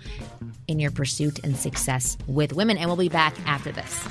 [0.68, 2.78] in your pursuit and success with women.
[2.78, 4.08] And we'll be back after this.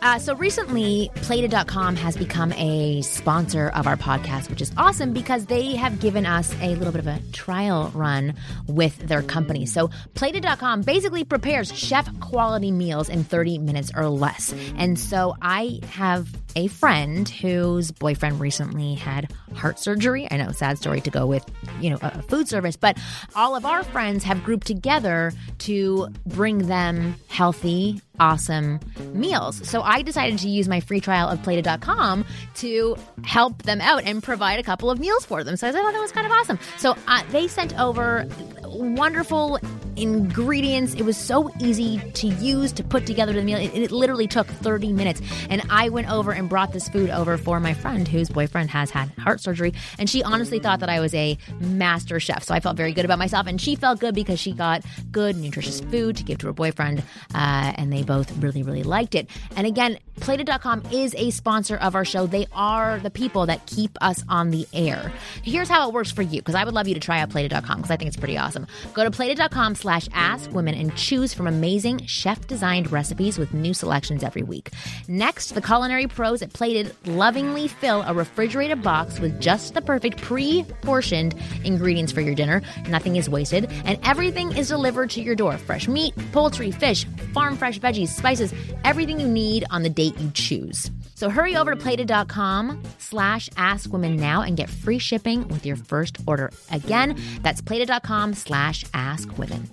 [0.00, 5.46] Uh, so recently, Plated.com has become a sponsor of our podcast, which is awesome because
[5.46, 8.34] they have given us a little bit of a trial run
[8.68, 9.66] with their company.
[9.66, 14.54] So, Plated.com basically prepares chef quality meals in 30 minutes or less.
[14.76, 20.26] And so, I have a friend whose boyfriend recently had heart surgery.
[20.30, 21.44] I know, sad story to go with,
[21.80, 22.96] you know, a food service, but
[23.34, 28.80] all of our friends have grouped together to bring them healthy, awesome
[29.12, 29.66] meals.
[29.68, 32.26] So I decided to use my free trial of plated.com
[32.56, 35.56] to help them out and provide a couple of meals for them.
[35.56, 36.58] So I thought that was kind of awesome.
[36.76, 38.28] So uh, they sent over
[38.64, 39.58] wonderful
[39.96, 40.94] ingredients.
[40.94, 43.58] It was so easy to use to put together the meal.
[43.58, 45.22] It, it literally took 30 minutes.
[45.48, 48.90] And I went over and brought this food over for my friend whose boyfriend has
[48.90, 49.72] had heart surgery.
[49.98, 52.44] And she honestly thought that I was a master chef.
[52.44, 53.46] So I felt very good about myself.
[53.46, 57.02] And she felt good because she got good, nutritious food to give to her boyfriend.
[57.34, 59.28] Uh, and they both really, really liked it.
[59.56, 59.77] And again,
[60.20, 62.26] Plated.com is a sponsor of our show.
[62.26, 65.12] They are the people that keep us on the air.
[65.42, 67.78] Here's how it works for you, because I would love you to try out Plated.com
[67.78, 68.66] because I think it's pretty awesome.
[68.94, 73.72] Go to Plated.com slash ask women and choose from amazing chef designed recipes with new
[73.72, 74.70] selections every week.
[75.06, 80.20] Next, the culinary pros at Plated lovingly fill a refrigerated box with just the perfect
[80.20, 82.62] pre portioned ingredients for your dinner.
[82.88, 87.56] Nothing is wasted, and everything is delivered to your door fresh meat, poultry, fish, farm
[87.56, 88.52] fresh veggies, spices,
[88.84, 90.90] everything you need on the date you choose.
[91.14, 95.76] So hurry over to plated.com slash ask women now and get free shipping with your
[95.76, 96.50] first order.
[96.70, 99.68] Again, that's plated.com slash ask women.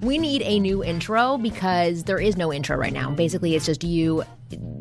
[0.00, 3.10] We need a new intro because there is no intro right now.
[3.10, 4.24] Basically, it's just you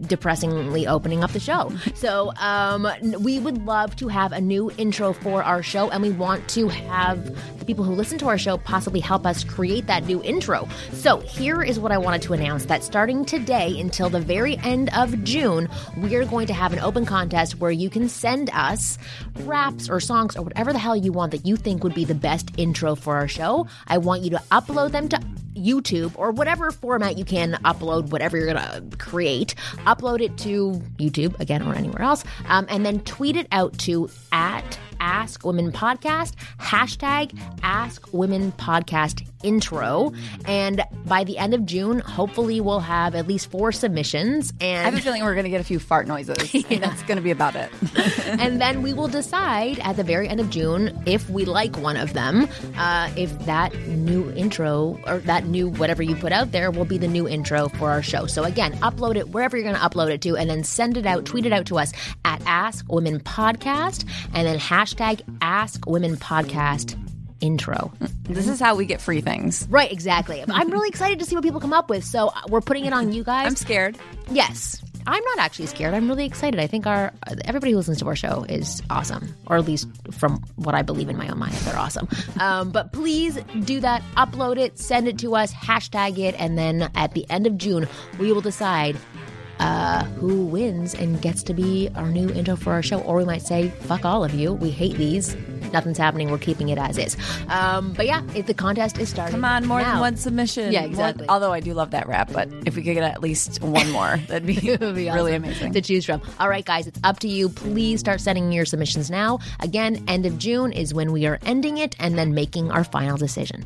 [0.02, 1.72] depressingly opening up the show.
[1.96, 2.88] So, um,
[3.20, 6.68] we would love to have a new intro for our show, and we want to
[6.68, 10.68] have the people who listen to our show possibly help us create that new intro.
[10.94, 14.90] So, here is what I wanted to announce that starting today until the very end
[14.96, 18.98] of June, we are going to have an open contest where you can send us
[19.42, 22.16] raps or songs or whatever the hell you want that you think would be the
[22.16, 23.68] best intro for our show.
[23.88, 25.20] I want you to upload them to
[25.60, 29.56] YouTube or whatever format you can upload whatever you're gonna create.
[29.86, 34.10] Upload it to YouTube again or anywhere else, um, and then tweet it out to
[34.32, 40.12] at Ask Women Podcast hashtag Ask Women Podcast intro.
[40.46, 44.84] And by the end of June, hopefully we'll have at least four submissions And I
[44.84, 46.38] have a feeling we're going to get a few fart noises.
[46.54, 47.72] and that's going to be about it.
[48.26, 51.96] and then we will decide at the very end of June if we like one
[51.96, 52.50] of them.
[52.78, 56.98] Uh, if that new intro or that new whatever you put out there will be
[56.98, 58.26] the new intro for our show.
[58.26, 61.06] So again, upload it wherever you're going to upload it to, and then send it
[61.06, 61.94] out, tweet it out to us
[62.26, 64.89] at Ask Women Podcast, and then hashtag
[65.42, 66.98] Ask Women Podcast
[67.42, 67.92] intro.
[68.24, 69.68] This is how we get free things.
[69.70, 70.44] Right, exactly.
[70.48, 72.04] I'm really excited to see what people come up with.
[72.04, 73.48] So we're putting it on you guys.
[73.48, 73.98] I'm scared.
[74.32, 74.82] Yes.
[75.08, 75.94] I'm not actually scared.
[75.94, 76.60] I'm really excited.
[76.60, 77.12] I think our
[77.46, 81.10] everybody who listens to our show is awesome, or at least from what I believe
[81.10, 82.08] in my own mind, they're awesome.
[82.40, 84.04] Um, but please do that.
[84.18, 87.88] Upload it, send it to us, hashtag it, and then at the end of June,
[88.20, 88.98] we will decide
[89.60, 93.02] uh, who wins and gets to be our new intro for our show.
[93.02, 94.54] Or we might say, "Fuck all of you.
[94.54, 95.36] We hate these.
[95.72, 96.32] Nothing's happening.
[96.32, 97.16] We're keeping it as is."
[97.50, 99.92] Um, but yeah, if the contest is starting, Come on, more now.
[99.94, 100.72] than one submission.
[100.72, 101.28] Yeah, exactly.
[101.30, 104.18] although I do love that rap, but if we could get at least one more,
[104.28, 105.74] that'd be, be really awesome amazing.
[105.74, 106.22] to choose from.
[106.40, 107.50] All right, guys, it's up to you.
[107.50, 109.40] Please start sending your submissions now.
[109.60, 113.18] Again, end of June is when we are ending it and then making our final
[113.18, 113.66] decision.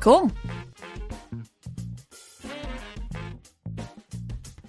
[0.00, 0.30] Cool.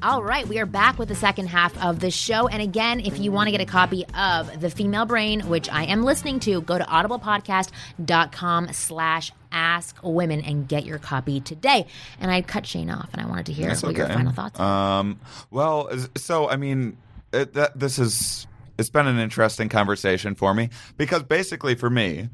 [0.01, 2.47] All right, we are back with the second half of the show.
[2.47, 5.83] And again, if you want to get a copy of The Female Brain, which I
[5.83, 11.85] am listening to, go to audiblepodcast.com slash Ask Women and get your copy today.
[12.17, 14.57] And I cut Shane off, and I wanted to hear That's what your final thoughts.
[14.57, 14.99] are.
[14.99, 15.19] Um,
[15.51, 16.97] well, so I mean,
[17.33, 18.47] it, that, this is
[18.77, 22.29] it's been an interesting conversation for me because basically for me,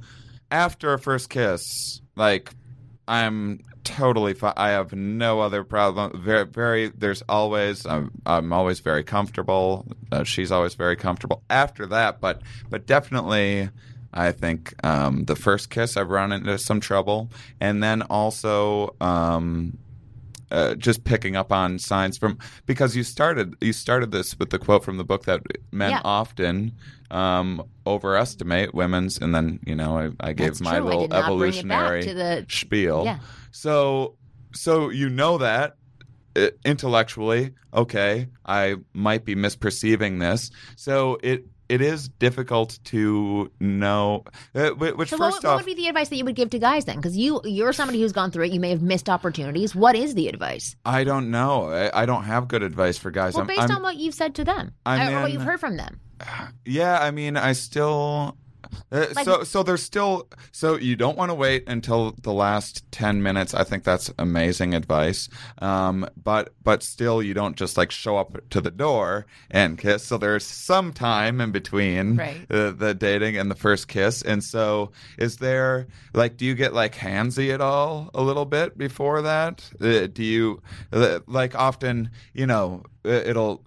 [0.52, 2.52] after a first kiss, like
[3.08, 4.54] I'm totally fine.
[4.58, 6.22] I have no other problem.
[6.22, 6.90] Very, very.
[6.90, 7.86] There's always.
[7.86, 8.12] I'm.
[8.26, 9.86] I'm always very comfortable.
[10.12, 11.44] Uh, she's always very comfortable.
[11.50, 13.70] After that, but but definitely.
[14.18, 17.30] I think um, the first kiss I've run into some trouble,
[17.60, 19.78] and then also um,
[20.52, 24.60] uh, just picking up on signs from because you started you started this with the
[24.60, 25.42] quote from the book that
[25.72, 26.02] men Yeah.
[26.04, 26.74] often
[27.12, 30.86] um, overestimate women's, and then you know I, I gave That's my true.
[30.86, 33.06] Little did not bring it back evolutionary to the- spiel.
[33.06, 33.20] Yeah.
[33.52, 34.16] So
[34.54, 35.76] so you know that
[36.36, 40.52] uh, intellectually, okay, I might be misperceiving this.
[40.76, 44.24] So it it is difficult to know.
[44.54, 46.50] Uh, which So first what, what off, would be the advice that you would give
[46.52, 46.98] to guys then?
[46.98, 48.52] Because you you're somebody who's gone through it.
[48.52, 49.74] You may have missed opportunities.
[49.76, 50.76] What is the advice?
[50.86, 51.70] I don't know.
[51.72, 53.34] I, I don't have good advice for guys.
[53.34, 55.60] Well, I'm- based I'm- on what you've said to them I'm or what you've heard
[55.60, 56.00] from them.
[56.66, 58.38] Yeah, I mean, I still.
[58.92, 60.28] Uh, Like- so, so there's still.
[60.52, 63.54] So you don't want to wait until the last ten minutes.
[63.54, 65.28] I think that's amazing advice.
[65.60, 70.04] Um, but but still, you don't just like show up to the door and kiss.
[70.04, 72.48] So there's some time in between Right.
[72.50, 74.22] the, the dating and the first kiss.
[74.22, 78.78] And so, is there like, do you get like handsy at all a little bit
[78.78, 79.70] before that?
[79.82, 80.62] Uh, do you
[80.94, 82.10] uh, like often?
[82.34, 83.64] You know, uh, it'll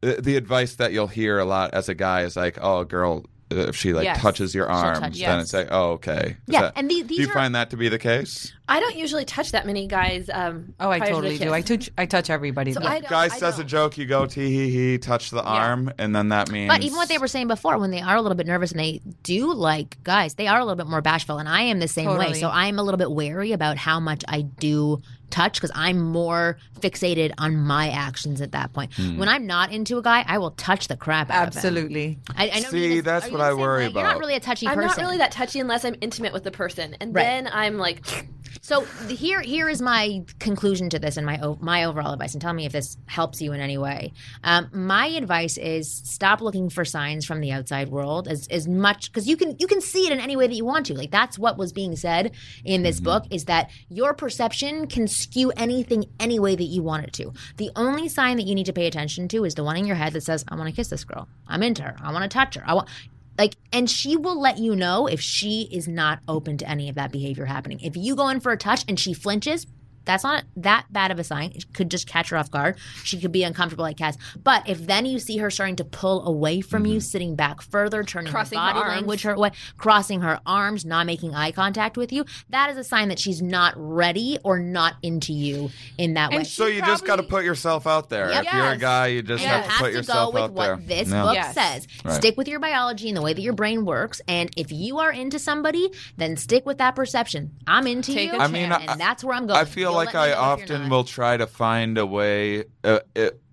[0.00, 3.28] the advice that you'll hear a lot as a guy is like, "Oh, girl, uh,
[3.50, 4.20] if she like Yes.
[4.20, 5.42] touches your arm, touch then you.
[5.42, 7.76] it's like, oh, okay." Is Yeah, that- and the- do you are- find that to
[7.76, 8.52] be the case?
[8.68, 10.28] I don't usually touch that many guys.
[10.32, 11.52] Um, Oh, I prior to totally do.
[11.52, 11.88] I touch.
[11.96, 12.72] I touch everybody.
[12.72, 12.86] So though.
[12.86, 13.68] I Guy I says a don't.
[13.68, 16.68] joke, you go tee hee hee, touch the arm, and then that means.
[16.72, 18.80] But even what they were saying before, when they are a little bit nervous and
[18.80, 21.86] they do like guys, they are a little bit more bashful, and I am the
[21.88, 22.32] same way.
[22.34, 25.00] So I'm a little bit wary about how much I do
[25.30, 28.92] touch because I'm more fixated on my actions at that point.
[28.94, 29.18] Hmm.
[29.18, 31.58] When I'm not into a guy, I will touch the crap out of him.
[31.58, 32.18] Absolutely.
[32.36, 33.92] I, I know See, that's are what I worry way?
[33.94, 35.02] You're not really a touchy I'm person.
[35.02, 37.22] not really that touchy unless I'm intimate with the person, and Right.
[37.22, 38.02] then I'm like,
[38.66, 42.32] So here, here is my conclusion to this, and my my overall advice.
[42.32, 44.12] And tell me if this helps you in any way.
[44.42, 49.12] Um, my advice is stop looking for signs from the outside world as as much
[49.12, 50.94] because you can you can see it in any way that you want to.
[50.94, 52.32] Like that's what was being said
[52.64, 57.04] in this book is that your perception can skew anything any way that you want
[57.04, 57.32] it to.
[57.58, 59.94] The only sign that you need to pay attention to is the one in your
[59.94, 61.28] head that says, "I want to kiss this girl.
[61.46, 61.94] I'm into her.
[62.02, 62.64] I want to touch her.
[62.66, 62.88] I want."
[63.38, 66.94] Like and she will let you know if she is not open to any of
[66.94, 67.80] that behavior happening.
[67.80, 69.66] If you go in for a touch and she flinches
[70.06, 71.52] that's not that bad of a sign.
[71.54, 72.78] It could just catch her off guard.
[73.04, 74.16] She could be uncomfortable like Cass.
[74.42, 77.00] But if then you see her starting to pull away from you, mm-hmm.
[77.00, 78.96] sitting back further, turning Crossing her her body arms.
[78.96, 82.84] language her way, crossing her arms, not making eye contact with you, that is a
[82.84, 86.44] sign that she's not ready or not into you in that way.
[86.44, 88.30] So you just got to put yourself out there.
[88.30, 88.44] Yep.
[88.46, 90.50] If you're a guy, you just and have to have put to go yourself with
[90.52, 91.24] what this No.
[91.24, 91.54] book Yes.
[91.54, 91.88] says.
[92.04, 92.14] Right.
[92.14, 94.20] Stick with your biology and the way that your brain works.
[94.28, 97.52] And if you are into somebody, then stick with that perception.
[97.66, 99.58] I'm into Take you, a I mean, and I- that's where I'm going.
[99.58, 102.64] I feel You'll like I know if you're often will try to find a way
[102.84, 103.00] uh,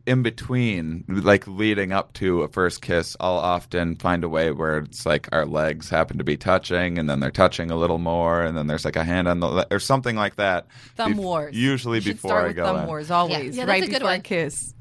[0.05, 3.15] in between, like leading up to a first kiss.
[3.21, 7.09] I'll often find a way where it's like our legs happen to be touching, and
[7.09, 9.67] then they're touching a little more, and then there's like a hand on the le-
[9.71, 10.67] or something like that.
[10.95, 11.55] Thumb Bef- wars.
[11.55, 12.87] Usually You before start I go thumb in.
[12.87, 13.55] wars always.
[13.55, 14.21] Yeah, that's right a good before a one.
[14.21, 14.73] kiss.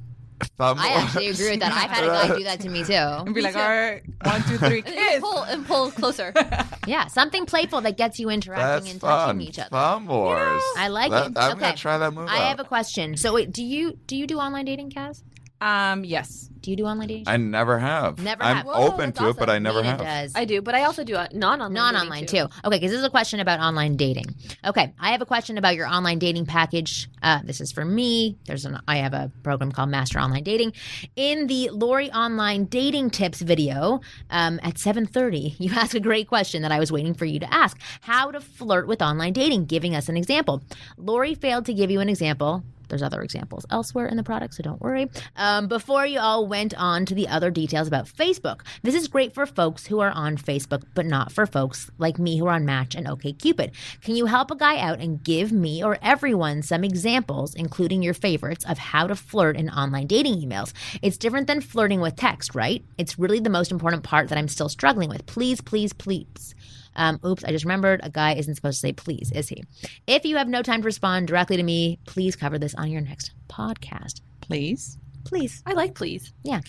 [0.59, 1.03] Thumb I wars.
[1.05, 1.73] actually agree with that.
[1.73, 2.93] I've had a guy do that to me too.
[2.95, 5.21] And be like, all right, one, two, three, and kiss.
[5.21, 6.33] pull and pull closer.
[6.87, 9.41] Yeah, something playful that gets you interacting That's and touching fun.
[9.41, 9.69] each other.
[9.71, 10.63] Thumb wars.
[10.77, 11.39] I like That- it.
[11.39, 11.61] I'm okay.
[11.61, 12.29] gonna try that move.
[12.29, 12.49] I out.
[12.49, 13.17] have a question.
[13.17, 15.23] So wait, do you do you do online dating, Kaz?
[15.63, 16.49] Um, yes.
[16.61, 17.25] Do you do online dating?
[17.29, 18.19] I never have.
[18.19, 18.67] Never I'm have.
[18.67, 19.49] Whoa, open that's to it, but.
[19.51, 20.01] I never Nina have.
[20.01, 20.33] does.
[20.35, 21.73] I do, but I also do a non-online.
[21.73, 22.55] non-online dating, too.
[22.65, 24.27] Okay, because this is a question about online dating.
[24.65, 27.09] Okay, I have a question about your online dating package.
[27.23, 28.39] Uh, this is for me.
[28.47, 30.73] There's an I have a program called Master Online Dating.
[31.17, 34.01] In the Lori Online Dating Tips video
[34.31, 37.53] um, at 7:30, you ask a great question that I was waiting for you to
[37.53, 39.67] ask: How to flirt with online dating?
[39.67, 40.63] Giving us an example.
[40.97, 42.63] Lori failed to give you an example.
[42.93, 45.11] There's other examples elsewhere in the product, so don't worry.
[45.35, 49.33] Um, before you all went on to the other details about Facebook, this is great
[49.33, 52.67] for folks who are on Facebook, but not for folks like me who are on
[52.67, 53.73] Match and OkCupid.
[54.03, 58.13] Can you help a guy out and give me or everyone some examples, including your
[58.13, 60.75] favorites, of how to flirt in online dating emails?
[61.01, 62.85] It's different than flirting with text, right?
[62.99, 65.25] It's really the most important part that I'm still struggling with.
[65.25, 66.55] Please, please, please.
[66.95, 69.65] Um, oops, I just remembered a guy isn't supposed to say please, is he?
[70.07, 73.01] If you have no time to respond directly to me, please cover this on your
[73.01, 74.21] next podcast.
[74.41, 74.99] Please.
[75.25, 75.63] Please.
[75.65, 76.33] I like please.
[76.43, 76.61] Yeah.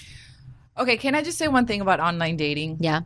[0.77, 2.77] Okay, can I just say one thing about online dating?
[2.79, 3.01] Yeah.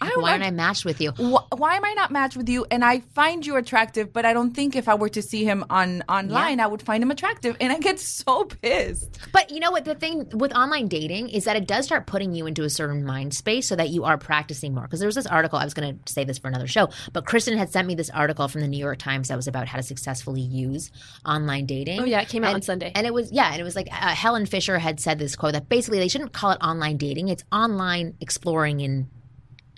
[0.00, 1.10] I Why aren't I matched with you?
[1.12, 2.66] Wh- why am I not matched with you?
[2.70, 5.64] And I find you attractive, but I don't think if I were to see him
[5.68, 7.56] on online, I would find him attractive.
[7.60, 9.18] And I get so pissed.
[9.32, 9.84] But you know what?
[9.84, 13.04] The thing with online dating is that it does start putting you into a certain
[13.04, 14.84] mind space so that you are practicing more.
[14.84, 17.26] Because there was this article, I was going to say this for another show, but
[17.26, 19.76] Kristen had sent me this article from the New York Times that was about how
[19.76, 20.90] to successfully use
[21.26, 22.00] online dating.
[22.00, 22.92] Oh yeah, it came out And- on Sunday.
[22.94, 25.52] And it was, yeah, and it was like uh, Helen Fisher had said this quote
[25.52, 27.28] that basically they shouldn't call it online dating.
[27.28, 29.06] It's online exploring and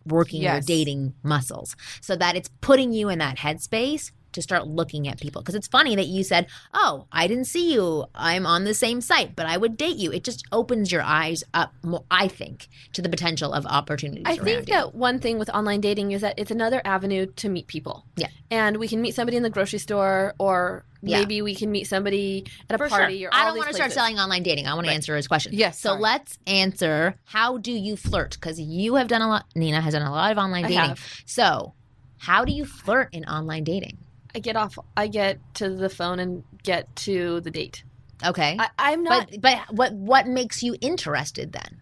[0.07, 0.65] working your Yes.
[0.67, 5.43] dating muscles so that it's putting you in that headspace to start looking at people.
[5.43, 8.07] Because it's funny that you said, Oh, I didn't see you.
[8.15, 10.11] I'm on the same site, but I would date you.
[10.11, 14.25] It just opens your eyes up more, I think, to the potential of opportunities.
[14.27, 14.75] I think you.
[14.75, 18.07] that one thing with online dating is that it's another avenue to meet people.
[18.17, 18.29] Yeah.
[18.51, 21.19] And we can meet somebody in the grocery store or Yeah.
[21.19, 23.29] maybe we can meet somebody at a For party sure.
[23.29, 24.67] or I don't want to start selling online dating.
[24.69, 25.53] I want to answer his question.
[25.53, 26.01] Yes, So sorry.
[26.01, 28.33] let's answer how do you flirt?
[28.41, 30.97] Because you have done a lot, Nina has done a lot of online dating.
[31.27, 31.75] So,
[32.19, 33.99] how do you flirt in online dating?
[34.35, 37.83] I get off I get to the phone and get to the date.
[38.25, 38.57] Okay.
[38.59, 41.81] I, I'm not but but what what makes you interested then?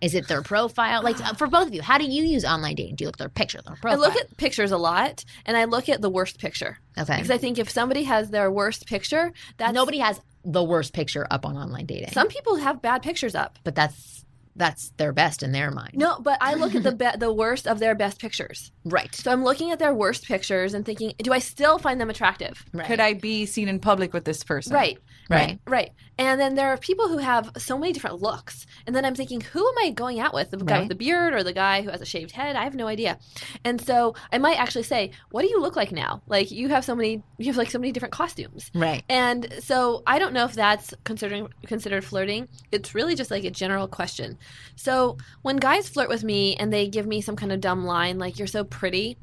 [0.00, 1.02] Is it their profile?
[1.02, 2.96] Like uh, for both of you, how do you use online dating?
[2.96, 4.02] Do you look at their picture, their profile?
[4.02, 6.78] I look at pictures a lot and I look at the worst picture.
[6.98, 7.16] okay.
[7.16, 11.26] Because I think if somebody has their worst picture, that's Nobody has the worst picture
[11.30, 12.12] up on online dating.
[12.12, 13.58] some people have bad pictures up.
[13.62, 14.24] but that's
[14.56, 15.92] that's their best in their mind.
[15.94, 18.72] No, but I look at the be- the worst of their best pictures.
[18.84, 19.14] Right.
[19.14, 22.64] So I'm looking at their worst pictures and thinking, do I still find them attractive?
[22.72, 22.86] Right.
[22.86, 24.74] Could I be seen in public with this person?
[24.74, 24.98] Right.
[25.30, 25.60] Right.
[25.66, 25.90] Right.
[26.18, 28.66] And then there are people who have so many different looks.
[28.86, 30.50] And then I'm thinking, who am I going out with?
[30.50, 30.80] The guy Right.
[30.80, 32.56] with the beard or the guy who has a shaved head?
[32.56, 33.18] I have no idea.
[33.64, 36.22] And so I might actually say, what do you look like now?
[36.26, 38.70] Like you have so many you have like so many different costumes.
[38.74, 39.02] Right.
[39.08, 42.48] And so I don't know if that's considering considered flirting.
[42.72, 44.36] It's really just like a general question.
[44.76, 48.18] So when guys flirt with me and they give me some kind of dumb line
[48.18, 49.16] like you're so pretty,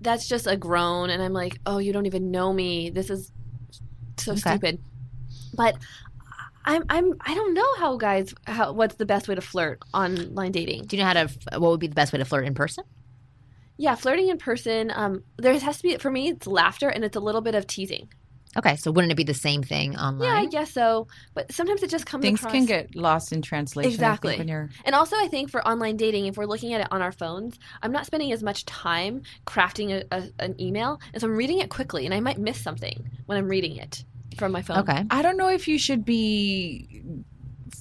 [0.00, 2.90] that's just a groan and I'm like, "Oh, you don't even know me.
[2.90, 3.32] This is
[4.18, 4.40] so Okay.
[4.40, 4.78] stupid."
[5.54, 5.76] But
[6.64, 10.52] I'm I'm I don't know how guys how what's the best way to flirt online
[10.52, 10.86] dating.
[10.86, 11.58] Do you know how to?
[11.58, 12.84] What would be the best way to flirt in person?
[13.78, 17.16] Yeah, flirting in person, um there has to be for me it's laughter and it's
[17.16, 18.08] a little bit of teasing.
[18.56, 20.28] Okay, so wouldn't it be the same thing online?
[20.28, 21.08] Yeah, I guess so.
[21.34, 23.86] But sometimes it just comes Things across can get lost in translation.
[23.86, 24.38] I think, Exactly.
[24.38, 27.02] when you're And also, I think for online dating, if we're looking at it on
[27.02, 31.28] our phones, I'm not spending as much time crafting a, a, an email, and so
[31.28, 34.04] I'm reading it quickly, and I might miss something when I'm reading it
[34.36, 34.78] from my phone.
[34.78, 35.04] Okay.
[35.10, 37.02] I don't know if you should be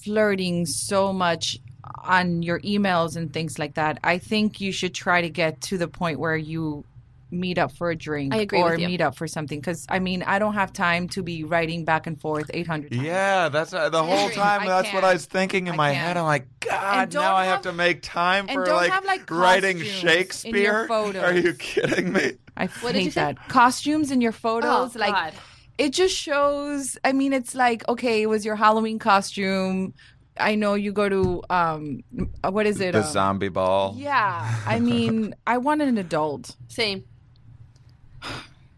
[0.03, 1.59] flirting so much
[2.03, 3.99] on your emails and things like that.
[4.03, 6.83] I think you should try to get to the point where you
[7.31, 8.87] meet up for a drink I agree or with you.
[8.87, 12.07] meet up for something because I mean I don't have time to be writing back
[12.07, 13.03] and forth 800 times.
[13.03, 14.61] Yeah, that's uh, the whole time.
[14.61, 15.05] I That's what can't.
[15.05, 16.05] I was thinking in I my can't.
[16.07, 16.17] head.
[16.17, 19.05] I'm like, God, And don't now I have have- to make time for like, have,
[19.05, 20.55] like, writing costumes Shakespeare.
[20.55, 21.23] in your photos.
[21.23, 22.33] Are you kidding me?
[22.55, 23.21] I What did hate you say?
[23.21, 23.49] that.
[23.49, 25.33] Costumes in your Oh, photos like God.
[25.78, 29.93] It just shows i mean it's like okay it was your halloween costume
[30.39, 32.03] i know you go to um
[32.43, 33.93] uh, what is it The um, zombie ball.
[33.97, 37.03] yeah i mean i want an adult Same.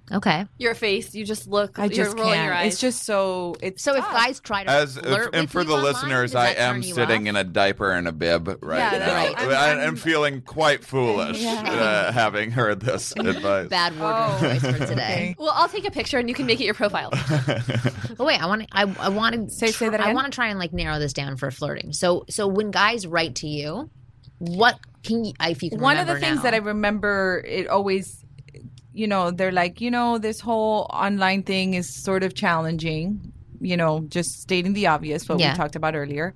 [0.09, 0.45] Okay.
[0.57, 1.77] Your face, you just look.
[1.79, 2.73] i you're just rolling can't your eyes.
[2.73, 4.13] it's just so it's So if tough.
[4.13, 7.23] guys try to As flirt and with for you the online, listeners, I am sitting
[7.23, 7.27] off?
[7.27, 9.13] in a diaper and a bib right Yeah, now.
[9.13, 9.37] right.
[9.37, 11.61] I'm- I- I'm- I'm feeling quite foolish Yeah.
[11.61, 13.67] uh, having heard this advice.
[13.67, 14.93] bad word Oh, voice for today.
[14.93, 15.35] okay.
[15.37, 17.11] well, I'll take a picture and you can make it your profile.
[18.17, 18.67] But wait, I want to.
[18.71, 21.13] I, I want to Say- say that I want to try and like narrow this
[21.13, 21.91] down for flirting.
[21.93, 23.89] So so when guys write to you,
[24.39, 26.41] what can you if you can one of the things now.
[26.43, 28.23] that i remember it always
[28.97, 33.05] you know they're like you know this whole online thing is sort of challenging
[33.71, 35.51] you know just stating the obvious what Yeah.
[35.51, 36.33] we talked about earlier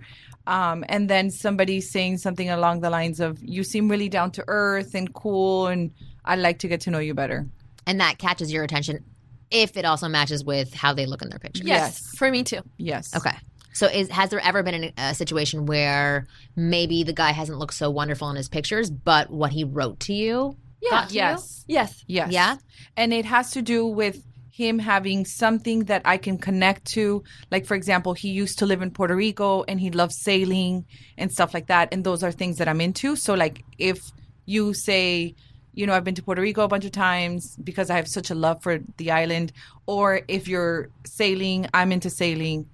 [0.48, 4.44] um, and then somebody saying something along the lines of you seem really down to
[4.48, 5.92] earth and cool and
[6.26, 7.40] i'd like to get to know you better
[7.88, 9.04] and that catches your attention
[9.50, 11.64] if it also matches with how they look in their picture.
[11.66, 12.18] yes, Yes.
[12.18, 12.62] for me too.
[12.78, 13.36] yes Okay.
[13.74, 17.74] So is has there ever been an, a situation where maybe the guy hasn't looked
[17.74, 20.58] so wonderful in his pictures, but what he wrote to you?
[20.82, 21.08] Yeah.
[21.10, 22.04] yes Yes.
[22.08, 22.58] yes Yeah?
[22.98, 27.24] and it has to do with him having something that I can connect to.
[27.50, 30.86] Like, for example, he used to live in Puerto Rico and he loves sailing
[31.18, 31.90] and stuff like that.
[31.94, 33.16] And those are things that I'm into.
[33.16, 33.98] So, like, if
[34.46, 35.36] you say,
[35.74, 38.30] you know, I've been to Puerto Rico a bunch of times because I have such
[38.30, 39.54] a love for the island,
[39.88, 42.68] or if you're sailing, I'm into sailing.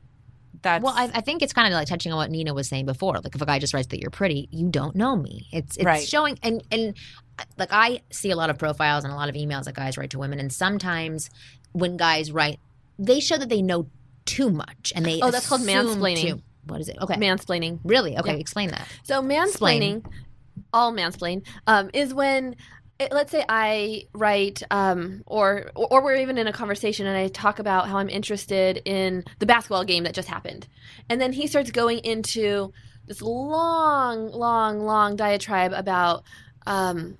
[0.73, 2.85] That's Well, I, I think it's kind of like touching on what Nina was saying
[2.85, 3.13] before.
[3.15, 5.47] Like, if a guy just writes that you're pretty, you don't know me.
[5.51, 6.05] It's it's Right.
[6.07, 6.95] showing, and and
[7.57, 10.09] like I see a lot of profiles and a lot of emails that guys write
[10.11, 11.29] to women, and sometimes
[11.73, 12.59] when guys write,
[12.99, 13.87] they show that they know
[14.25, 16.21] too much, and they Oh, that's called mansplaining.
[16.21, 16.97] too- What is it?
[17.01, 17.79] Okay, Mansplaining.
[17.85, 18.17] really?
[18.17, 18.39] Okay, Yeah.
[18.39, 18.87] explain that.
[19.03, 20.03] So mansplaining,
[20.73, 22.55] all mansplain, um, is when
[23.11, 27.59] let's say I write, um, or or we're even in a conversation and I talk
[27.59, 30.67] about how I'm interested in the basketball game that just happened,
[31.09, 32.73] and then he starts going into
[33.05, 36.23] this long, long, long diatribe about.
[36.65, 37.17] Um,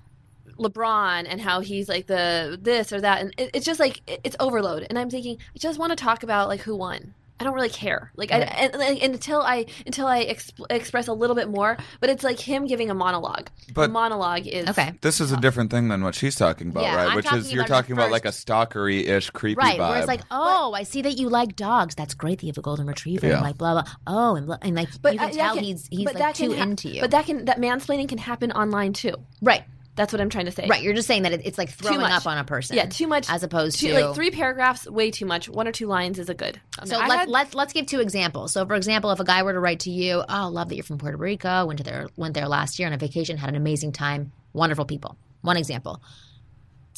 [0.58, 4.20] LeBron and how he's like the this or that, and it, it's just like it,
[4.24, 4.84] it's overload.
[4.90, 7.14] And I'm thinking, I just want to talk about like who won.
[7.40, 8.10] I don't really care.
[8.16, 11.76] Like, I, and, and, and until I until I exp- express a little bit more,
[12.00, 13.48] but it's like him giving a monologue.
[13.74, 16.82] But- the monologue is Okay, This is a different thing than what she's talking about,
[16.82, 17.08] Yeah, right?
[17.10, 19.78] I'm Which is you're talking about like a stalkery ish, creepy right.
[19.78, 19.88] vibe.
[19.90, 21.94] Where it's like, oh, I see that you like dogs.
[21.94, 23.26] That's great that you have a golden retriever.
[23.26, 23.34] Yeah.
[23.34, 23.92] And like blah blah.
[24.06, 26.34] Oh, and, blah- and like But you can I- that tell can- he's he's like
[26.34, 27.00] too ha- into you.
[27.00, 29.14] But that can that mansplaining can happen online too.
[29.42, 29.62] right,
[29.98, 30.66] That's what I'm trying to say.
[30.68, 30.82] right.
[30.82, 32.76] You're just saying that it, it's like throwing up on a person.
[32.76, 33.28] Yeah, too much.
[33.28, 35.48] as opposed too, to like three paragraphs, way too much.
[35.48, 36.60] One or two lines is a good.
[36.84, 38.52] So I let's had- let's let's give two examples.
[38.52, 40.84] So for example, if a guy were to write to you, "Oh, love that you're
[40.84, 41.66] from Puerto Rico.
[41.66, 43.36] Went to there went there last year on a vacation.
[43.36, 44.32] Had an amazing time.
[44.52, 46.00] Wonderful people." One example.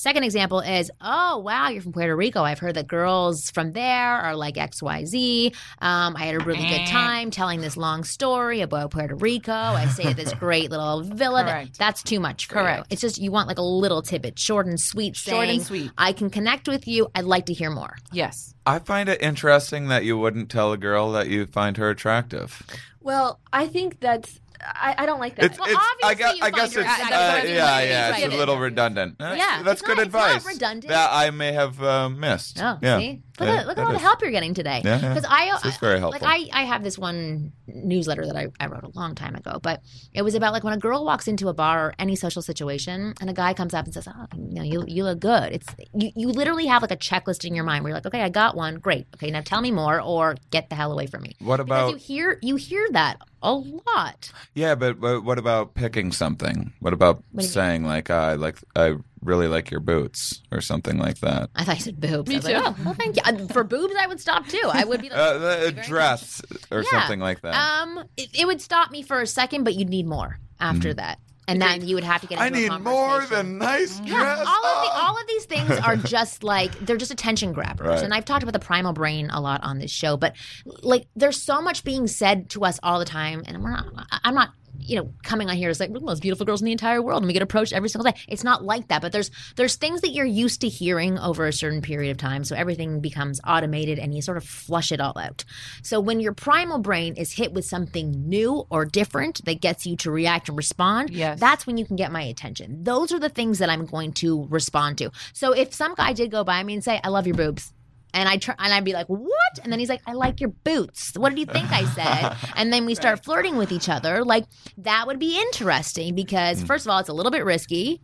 [0.00, 2.42] Second example is, "Oh, wow, you're from Puerto Rico.
[2.42, 5.52] I've heard that girls from there are like X, Y, Z.
[5.80, 9.52] Um, I had a really good time telling this long story about Puerto Rico.
[9.52, 11.44] I stayed at this great little villa.
[11.44, 12.60] That- that's too much for you.
[12.62, 12.86] Correct.
[12.88, 15.16] It's just you want like a little tidbit, short and sweet.
[15.16, 15.90] Short and sweet.
[15.98, 17.08] I can connect with you.
[17.14, 17.96] I'd like to hear more.
[18.10, 18.54] yes.
[18.66, 22.62] I find it interesting that you wouldn't tell a girl that you find her attractive.
[23.00, 24.38] Well, I think that's.
[24.62, 25.46] I, I don't like that.
[25.46, 27.54] It's, Well, it's, I obviously guess, you I find guess her it's, uh, That's what
[27.54, 28.24] yeah, I yeah, Right.
[28.24, 29.16] it's a little redundant.
[29.18, 30.88] That's, Yeah, that's it's good not- it's not advice redundant.
[30.88, 32.60] that I may have uh, missed.
[32.62, 32.98] Oh, yeah.
[32.98, 34.82] see, look Yeah, at look at all the help you're getting today.
[34.84, 35.14] Yeah, yeah.
[35.14, 36.20] Because I, very helpful.
[36.26, 39.58] Like I, I have this one newsletter that I, I wrote a long time ago,
[39.62, 39.82] but
[40.12, 43.14] it was about like when a girl walks into a bar or any social situation,
[43.20, 45.66] and a guy comes up and says, "Oh, you know, you you look good." It's
[45.94, 48.28] you, you literally have like a checklist in your mind where you're like, "Okay, I
[48.28, 49.06] got one, great.
[49.16, 51.90] Okay, now tell me more, or get the hell away from me." What Because about
[51.92, 54.32] you hear you hear that a lot.
[54.54, 54.74] yeah?
[54.74, 56.72] But, but what about picking something?
[56.80, 61.18] What about you saying like I like I really like your boots or something like
[61.20, 61.50] that?
[61.54, 62.28] I thought you said boobs.
[62.28, 62.62] Me I was like, too.
[62.64, 63.22] oh, well, thank you.
[63.24, 64.62] Uh, For boobs, I would stop too.
[64.72, 66.90] I would be like, Uh, "Thank a you much." dress or Yeah.
[66.90, 67.54] something like that.
[67.54, 71.18] Um, it, it would stop me for a second, but you'd need more after that,
[71.48, 72.38] and then you would have to get.
[72.38, 74.38] I Into a need more than nice Yeah, dress.
[74.46, 78.02] all of the, all of these things are just like they're just attention grabbers, Right.
[78.02, 80.16] and I've talked about the primal brain a lot on this show.
[80.16, 80.36] But
[80.82, 83.86] like, there's so much being said to us all the time, and we're not.
[84.24, 84.50] I'm not.
[84.80, 87.00] You know, coming on here is like we're the most beautiful girls in the entire
[87.02, 88.18] world, and we get approached every single day.
[88.28, 91.52] It's not like that, but there's there's things that you're used to hearing over a
[91.52, 95.16] certain period of time, so everything becomes automated, and you sort of flush it all
[95.18, 95.44] out.
[95.82, 99.96] So when your primal brain is hit with something new or different that gets you
[99.98, 101.38] to react and respond, Yes.
[101.40, 102.82] that's when you can get my attention.
[102.82, 105.10] Those are the things that I'm going to respond to.
[105.32, 107.72] So if some guy did go by me and say, "I love your boobs,"
[108.14, 110.50] and I try, and I'd be like, "What?" And then he's like, "I like your
[110.50, 112.36] boots." What did you think I said?
[112.56, 114.24] and then we start flirting with each other.
[114.24, 114.44] Like
[114.78, 116.66] that would be interesting because mm.
[116.66, 118.00] first of all, it's a little bit risky.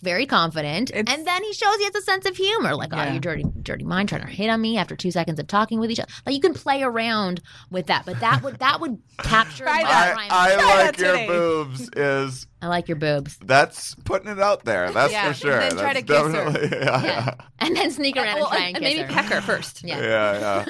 [0.00, 2.74] Very confident, It's- and then he shows he has a sense of humor.
[2.74, 5.46] Like, oh, you dirty, dirty mind trying to hit on me after two seconds of
[5.46, 6.10] talking with each other.
[6.26, 7.40] Like, you can play around
[7.70, 10.16] with that, but that would that would capture my that.
[10.18, 11.26] I, I like your today.
[11.26, 13.38] boobs is I like your boobs.
[13.38, 14.90] that's putting it out there.
[14.90, 15.58] That's Yeah, for sure.
[15.60, 16.32] then try that's to kiss her.
[16.44, 17.34] definitely yeah, yeah.
[17.58, 19.20] and then sneak uh, around well, and try and, and, and kiss maybe her.
[19.22, 19.82] peck her first.
[19.84, 20.00] Yeah.
[20.00, 20.64] Yeah,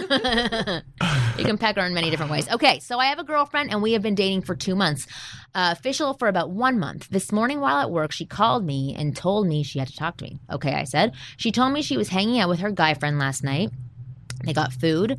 [0.63, 0.81] yeah.
[1.39, 2.49] you can peck her in many different ways.
[2.49, 5.07] Okay, so I have a girlfriend and we have been dating for two months.
[5.53, 7.09] Uh, official for about one month.
[7.11, 10.17] This morning while at work, she called me and told me she had to talk
[10.19, 10.39] to me.
[10.51, 11.13] Okay, I said.
[11.37, 13.71] She told me she was hanging out with her guy friend last night.
[14.45, 15.19] They got food.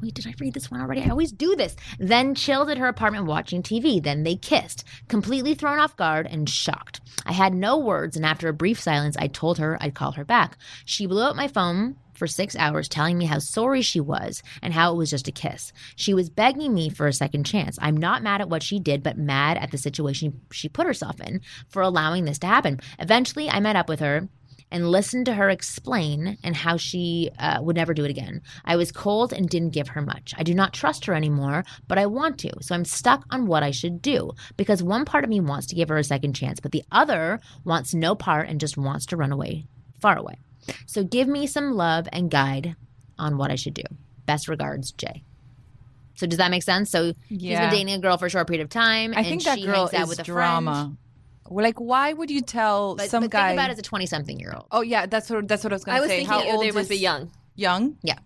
[0.00, 1.02] Wait, did I read this one already?
[1.02, 1.74] I always do this.
[1.98, 4.02] Then chilled at her apartment watching TV.
[4.02, 4.84] Then they kissed.
[5.08, 7.00] Completely thrown off guard and shocked.
[7.26, 10.24] I had no words, and after a brief silence, I told her I'd call her
[10.24, 10.56] back.
[10.84, 14.72] She blew up my phone for six hours telling me how sorry she was and
[14.72, 15.72] how it was just a kiss.
[15.96, 17.78] She was begging me for a second chance.
[17.80, 21.20] I'm not mad at what she did, but mad at the situation she put herself
[21.20, 22.80] in for allowing this to happen.
[22.98, 24.28] Eventually, I met up with her
[24.70, 28.42] and listened to her explain and how she uh, would never do it again.
[28.64, 30.34] I was cold and didn't give her much.
[30.36, 32.50] I do not trust her anymore, but I want to.
[32.60, 35.76] So I'm stuck on what I should do because one part of me wants to
[35.76, 39.16] give her a second chance, but the other wants no part and just wants to
[39.16, 39.66] run away,
[40.00, 40.38] far away.
[40.86, 42.76] So give me some love and guide
[43.18, 43.82] on what I should do.
[44.26, 45.22] Best regards, Jay.
[46.16, 46.90] So does that make sense?
[46.90, 47.60] So he's Yeah.
[47.62, 49.12] been dating a girl for a short period of time.
[49.14, 50.72] I and think that she girl hangs out is with a drama.
[50.72, 50.96] Friend.
[51.50, 53.48] Well, Like, why would you tell But, some but guy?
[53.48, 54.66] think about it as a twenty-something year old.
[54.70, 56.16] oh yeah, that's what that's what I was going I to was say.
[56.18, 57.30] thinking How they old must is be young.
[57.56, 57.96] Young.
[58.02, 58.18] Yeah,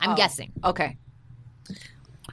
[0.00, 0.14] I'm Oh.
[0.16, 0.52] guessing.
[0.64, 0.96] Okay.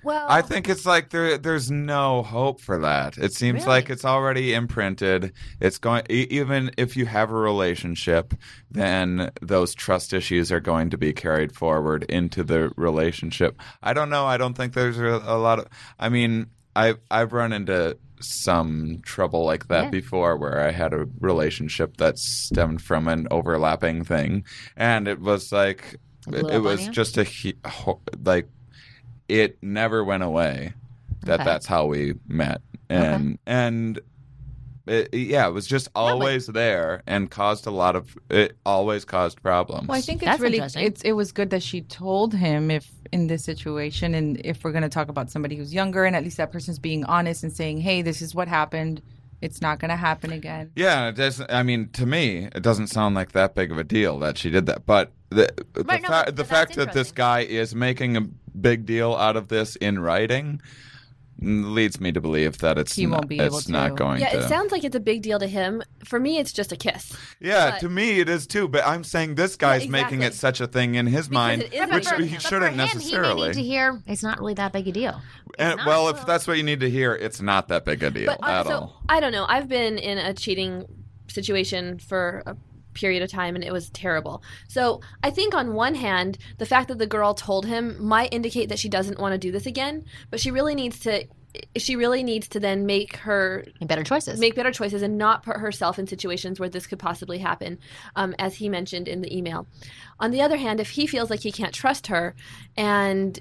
[0.07, 3.17] Well, I think it's like there there's no hope for that.
[3.17, 3.67] It seems Really?
[3.67, 5.33] like it's already imprinted.
[5.59, 8.33] It's going even if you have a relationship,
[8.71, 13.59] then those trust issues are going to be carried forward into the relationship.
[13.83, 14.25] I don't know.
[14.25, 15.67] I don't think there's a, a lot of
[15.99, 19.89] I mean, I I've run into some trouble like that Yeah.
[19.91, 24.43] before where I had a relationship that stemmed from an overlapping thing
[24.75, 25.97] and it was like
[26.27, 27.25] It it, up it on was just a
[28.23, 28.47] like
[29.29, 30.73] it never went away
[31.21, 31.43] that Okay.
[31.43, 33.99] that's how we met and and
[34.85, 39.03] it, yeah it was just but- always there and caused a lot of it always
[39.03, 42.33] caused problems Well, I think it's That's really it's it was good that she told
[42.33, 46.05] him if in this situation and if we're going to talk about somebody who's younger
[46.05, 49.01] and at least that person's being honest and saying, "Hey, this is what happened.
[49.41, 52.87] It's not going to happen again." yeah it doesn't i mean to me it doesn't
[52.87, 56.01] sound like that big of a deal that she did that but the the, Right,
[56.01, 58.21] no, fa- but- the but fact that this guy is making a
[58.59, 60.61] big deal out of this in writing
[61.39, 63.93] leads me to believe that it's He won't not, be able it's not to.
[63.93, 65.83] going yeah, to it sounds like it's a big deal to him.
[66.03, 67.15] For me, it's just a kiss.
[67.39, 68.67] Yeah, But- to me it is too.
[68.67, 71.61] But I'm saying this guy's Yeah, making it such a thing in his mind,
[71.91, 72.27] which big.
[72.27, 73.33] he shouldn't for him, necessarily.
[73.33, 75.21] He may need to hear it's not really that big a deal.
[75.59, 75.85] And, not.
[75.85, 78.47] well, if that's what you need to hear, it's not that big a deal But
[78.47, 79.03] uh, at so all.
[79.07, 79.45] I don't know.
[79.47, 80.85] I've been in a cheating
[81.27, 82.55] situation for a
[82.97, 84.41] period of time and it was terrible.
[84.67, 88.69] So I think on one hand, the fact that the girl told him might indicate
[88.69, 91.25] that she doesn't want to do this again, but she really needs to
[91.75, 94.39] she really needs to then make her Make better choices.
[94.39, 97.79] make better choices and not put herself in situations where this could possibly happen,
[98.15, 99.65] um, as he mentioned in the email.
[100.19, 102.35] On the other hand, if he feels like he can't trust her,
[102.75, 103.39] and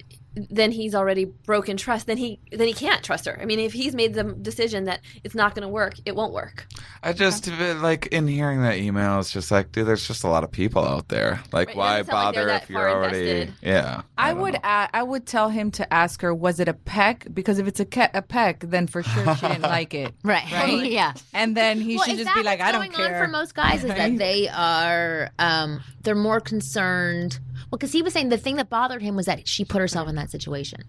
[0.51, 3.39] then he's already broken trust, then he then he can't trust her.
[3.41, 6.33] I mean, if he's made the decision that it's not going to work, it won't
[6.35, 6.67] work.
[7.03, 10.45] I just like in hearing that email, it's just like, dude, there's just a lot
[10.45, 11.41] of people out there.
[11.53, 13.31] Like, Right, why doesn't like bother if you're already?
[13.31, 13.55] invested.
[13.63, 14.61] Yeah, I, don't would know.
[14.65, 17.27] a- I would tell him to ask her, was it a peck?
[17.33, 20.15] Because if it's a, ke- a peck, then for sure she didn't like it.
[20.23, 20.51] right.
[20.53, 20.91] Right?
[20.91, 21.15] yeah.
[21.33, 23.17] And then he well, should just be like, I don't going care.
[23.21, 27.39] on for most guys is that they are um they're more concerned.
[27.71, 30.09] Well, because he was saying the thing that bothered him was that she put herself
[30.09, 30.85] in that situation.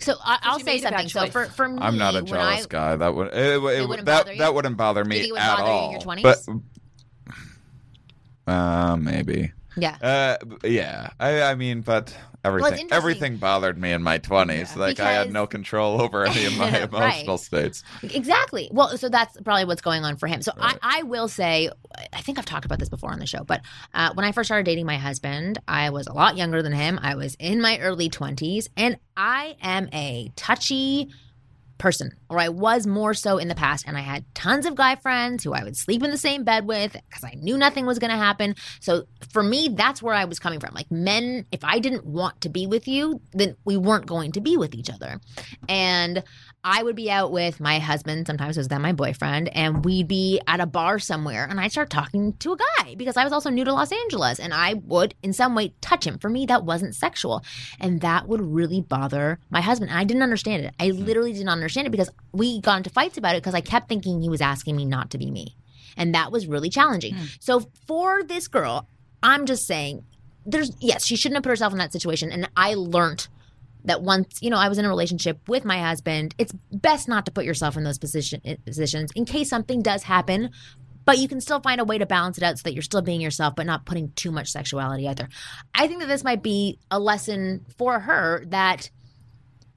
[0.00, 1.30] So I, I'll say made a bad something.
[1.30, 2.96] So for for me, I'm not a jealous I, guy.
[2.96, 4.38] That would it, it, wouldn't that bother you?
[4.40, 5.92] that wouldn't bother me think it at bother you in all.
[5.92, 6.62] your 20s?
[8.46, 9.52] But uh, maybe.
[9.76, 9.96] Yeah.
[10.02, 11.10] Uh, yeah.
[11.20, 12.16] I, I mean, but
[12.48, 12.96] everything interesting.
[12.96, 14.76] everything bothered me in my twenties.
[14.76, 16.88] Like I had no control over any of my Right.
[16.92, 17.82] emotional states.
[18.02, 18.68] Exactly.
[18.72, 20.42] Well, so that's probably what's going on for him.
[20.42, 21.70] So I, I will say,
[22.12, 23.60] I think I've talked about this before on the show, but
[23.94, 26.98] uh, when I first started dating my husband, I was a lot younger than him.
[27.02, 31.10] I was in my early 20s, and I am a touchy
[31.78, 33.84] person, or I was more so in the past.
[33.86, 36.66] And I had tons of guy friends who I would sleep in the same bed
[36.66, 38.54] with because I knew nothing was going to happen.
[38.80, 40.74] So for me, that's where I was coming from.
[40.74, 44.40] Like, men, if I didn't want to be with you, then we weren't going to
[44.40, 45.20] be with each other.
[45.68, 46.22] And
[46.64, 50.08] I would be out with my husband, sometimes it was then my boyfriend, and we'd
[50.08, 53.32] be at a bar somewhere, and I'd start talking to a guy because I was
[53.32, 56.18] also new to Los Angeles, and I would in some way touch him.
[56.18, 57.44] For me, that wasn't sexual,
[57.78, 59.90] and that would really bother my husband.
[59.90, 60.74] And I didn't understand it.
[60.80, 61.04] I mm.
[61.04, 64.20] literally didn't understand it because we got into fights about it because I kept thinking
[64.20, 65.54] he was asking me not to be me,
[65.96, 67.14] and that was really challenging.
[67.14, 67.36] Mm.
[67.38, 68.88] So for this girl,
[69.22, 70.04] I'm just saying,
[70.44, 73.28] there's yes, she shouldn't have put herself in that situation, and I learned
[73.84, 77.26] that once you know I was in a relationship with my husband, it's best not
[77.26, 80.50] to put yourself in those position eh, positions in case something does happen.
[81.04, 83.00] But you can still find a way to balance it out so that you're still
[83.00, 85.30] being yourself, but not putting too much sexuality out there.
[85.74, 88.90] I think that this might be a lesson for her that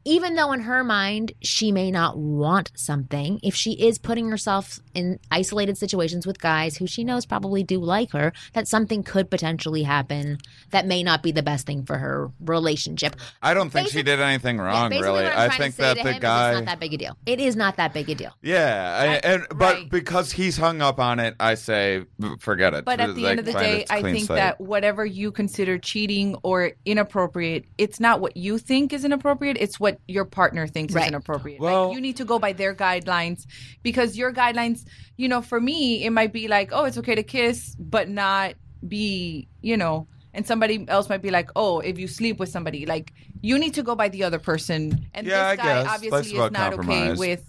[0.04, 4.80] even though in her mind she may not want something, if she is putting herself
[4.94, 9.30] in isolated situations with guys who she knows probably do like her, that something could
[9.30, 10.38] potentially happen
[10.72, 13.16] that may not be the best thing for her relationship.
[13.42, 15.26] I don't think she did anything wrong, basically really.
[15.26, 16.52] I'm I trying think that the guy.
[16.52, 17.18] it's not that big a deal.
[17.26, 18.32] It is not that big a deal.
[18.42, 19.90] Yeah, I, and but right.
[19.90, 22.06] because he's hung up on it, I say
[22.40, 22.86] forget it.
[22.86, 24.38] But at the Like, end of the day, I think slate.
[24.38, 29.58] that whatever you consider cheating or inappropriate, it's not what you think is inappropriate.
[29.60, 31.04] It's what your partner thinks Right.
[31.04, 31.60] is inappropriate.
[31.60, 33.46] Well- like you need to go by their guidelines
[33.84, 34.81] because your guidelines,
[35.18, 38.54] you know, for me, it might be like, oh, it's okay to kiss, but not
[38.88, 42.86] be, you know, and somebody else might be like, oh, if you sleep with somebody,
[42.86, 45.06] like you need to go by the other person.
[45.14, 45.86] And Yeah, I this guy guess.
[45.86, 47.18] Life's obviously is about not okay compromise.
[47.20, 47.48] with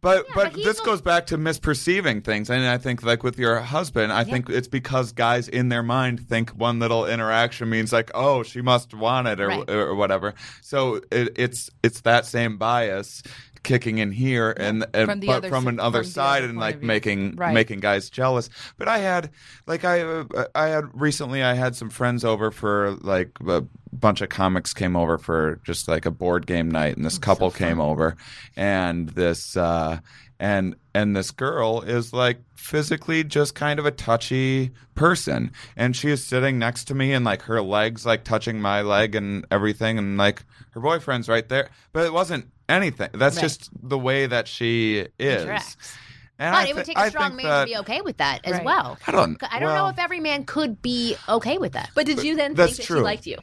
[0.00, 3.38] But but, but this a- goes back to misperceiving things, and I think like with
[3.38, 7.92] your husband, I think it's because guys in their mind think one little interaction means
[7.92, 9.70] like, oh, she must want it or Right.
[9.70, 10.34] or whatever.
[10.62, 13.22] So it, it's it's that same bias
[13.66, 17.36] kicking in here and, and From but other from another from side and like making
[17.36, 17.52] Right.
[17.52, 18.48] making guys jealous.
[18.78, 19.30] But I had
[19.66, 24.20] like I uh, I had recently I had some friends over for like a bunch
[24.20, 27.80] of comics came over for just like a board game night and this couple came
[27.80, 28.16] over
[28.56, 29.98] and this uh
[30.38, 36.10] and and this girl is like physically just kind of a touchy person and she
[36.10, 39.98] is sitting next to me and like her legs like touching my leg and everything
[39.98, 43.42] and like her boyfriend's right there but it wasn't anything that's Right.
[43.42, 45.76] just the way that she is Interacts.
[46.38, 48.40] and But I it would take a strong man that- to be okay with that
[48.44, 48.64] as Right.
[48.64, 48.98] well.
[49.06, 51.90] I don't- I don't know if every man could be okay with that.
[51.94, 52.98] But did you then think that true.
[52.98, 53.36] she liked you?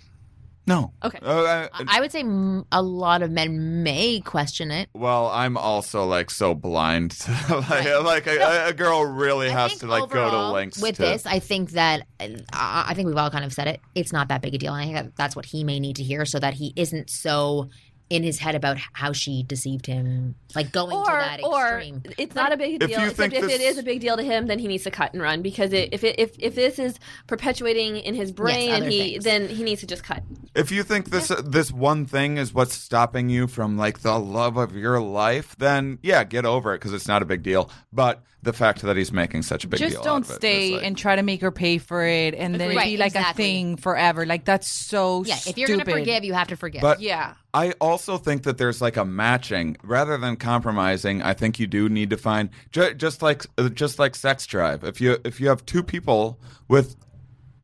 [0.65, 1.19] no Okay.
[1.21, 2.23] Uh, I- I would say
[2.71, 4.87] a lot of men may question it.
[4.93, 7.11] Well, I'm also like so blind.
[7.19, 7.97] To, like, Right.
[7.97, 11.25] like a, a girl really I has to like go to lengths with to, this.
[11.25, 13.81] I think that uh, I I think we've all kind of said it.
[13.93, 15.97] It's not that big a deal, and I think that that's what he may need
[15.97, 17.67] to hear so that he isn't so
[18.13, 21.53] in his head about how she deceived him, like going Or, to that extreme.
[21.53, 22.01] or extreme.
[22.17, 22.99] it's not a big If deal.
[23.01, 24.83] you Except think if it this- is a big deal to him, then he needs
[24.83, 28.31] to cut and run because it, if it, if if this is perpetuating in his
[28.31, 29.23] brain, and he things.
[29.23, 30.23] then he needs to just cut.
[30.55, 34.57] If you think this this one thing is what's stopping you from like the love
[34.57, 37.69] of your life, then yeah, get over it because it's not a big deal.
[37.91, 39.87] But the fact that he's making such a big deal.
[39.89, 41.77] just deal, don't out of it stay is, like- and try to make her pay
[41.77, 43.43] for it and then it Right, be like exactly.
[43.43, 45.85] a thing forever like that's so yeah, if you're stupid.
[45.87, 46.81] gonna forgive, you have to forgive.
[46.81, 51.21] But yeah I also think that there's like a matching rather than compromising.
[51.21, 54.83] I think you do need to find ju- just like uh, just like sex drive.
[54.83, 56.95] If you if you have two people with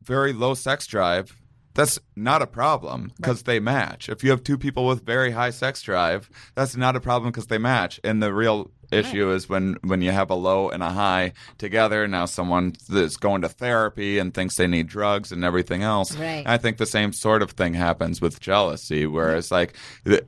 [0.04, 1.36] very low sex drive,
[1.74, 4.08] that's not a problem because they match.
[4.08, 7.48] If you have two people with very high sex drive, that's not a problem because
[7.48, 7.98] they match.
[8.04, 12.06] And the real issue is when when you have a low and a high together.
[12.08, 16.16] Now someone that's going to therapy and thinks they need drugs and everything else.
[16.16, 16.44] Right.
[16.46, 19.76] I think the same sort of thing happens with jealousy, where it's like.
[20.04, 20.24] th-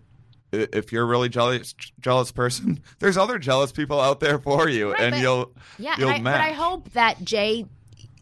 [0.53, 4.93] If you're a really jealous jealous person, there's other jealous people out there for you,
[4.93, 6.41] Right, and but- you'll Yeah, you'll and I, but.
[6.43, 7.65] I hope that Jay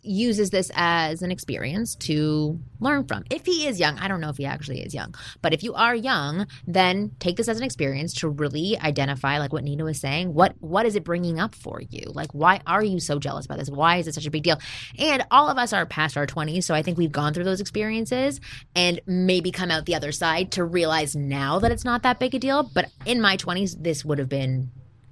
[0.03, 3.24] uses this as an experience to learn from.
[3.30, 5.74] If he is young, I don't know if he actually is young, but if you
[5.74, 10.01] are young, then take this as an experience to really identify, like what Nina was
[10.01, 12.05] saying, what what is it bringing up for you?
[12.07, 13.70] Like, why are you so jealous about this?
[13.70, 14.59] Why is it such a big deal?
[14.98, 17.61] And all of us are past our twenties, so I think we've gone through those
[17.61, 18.40] experiences
[18.74, 22.34] and maybe come out the other side to realize now that it's not that big
[22.34, 22.62] a deal.
[22.62, 24.70] But in my twenties, this would have been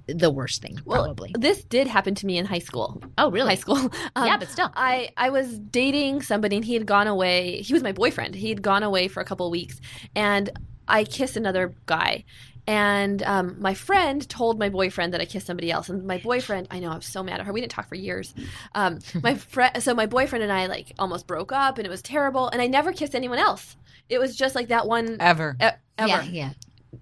[0.08, 1.32] the worst thing, Well, probably.
[1.38, 3.02] this did happen to me in high school.
[3.18, 3.50] Oh, really?
[3.50, 3.76] High school.
[4.16, 4.70] Um, Yeah, but still.
[4.74, 7.60] I I was dating somebody and he had gone away.
[7.62, 8.34] He was my boyfriend.
[8.34, 9.80] He had gone away for a couple of weeks,
[10.16, 10.50] and
[10.88, 12.24] I kissed another guy.
[12.66, 16.68] And um, my friend told my boyfriend that I kissed somebody else, and my boyfriend,
[16.70, 17.52] I know I was so mad at her.
[17.52, 18.34] We didn't talk for years.
[18.74, 22.02] Um, my friend, so my boyfriend and I like almost broke up, and it was
[22.02, 22.48] terrible.
[22.48, 23.76] And I never kissed anyone else.
[24.10, 25.64] It was just like that one ever e-
[25.98, 26.50] ever Yeah, yeah.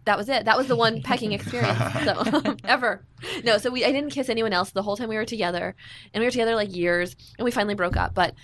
[0.05, 0.45] That was it.
[0.45, 1.79] That was the one pecking experience.
[2.05, 3.05] So ever.
[3.45, 5.75] No, so we I didn't kiss anyone else the whole time we were together.
[6.13, 8.15] And we were together like years and we finally broke up.
[8.15, 8.35] But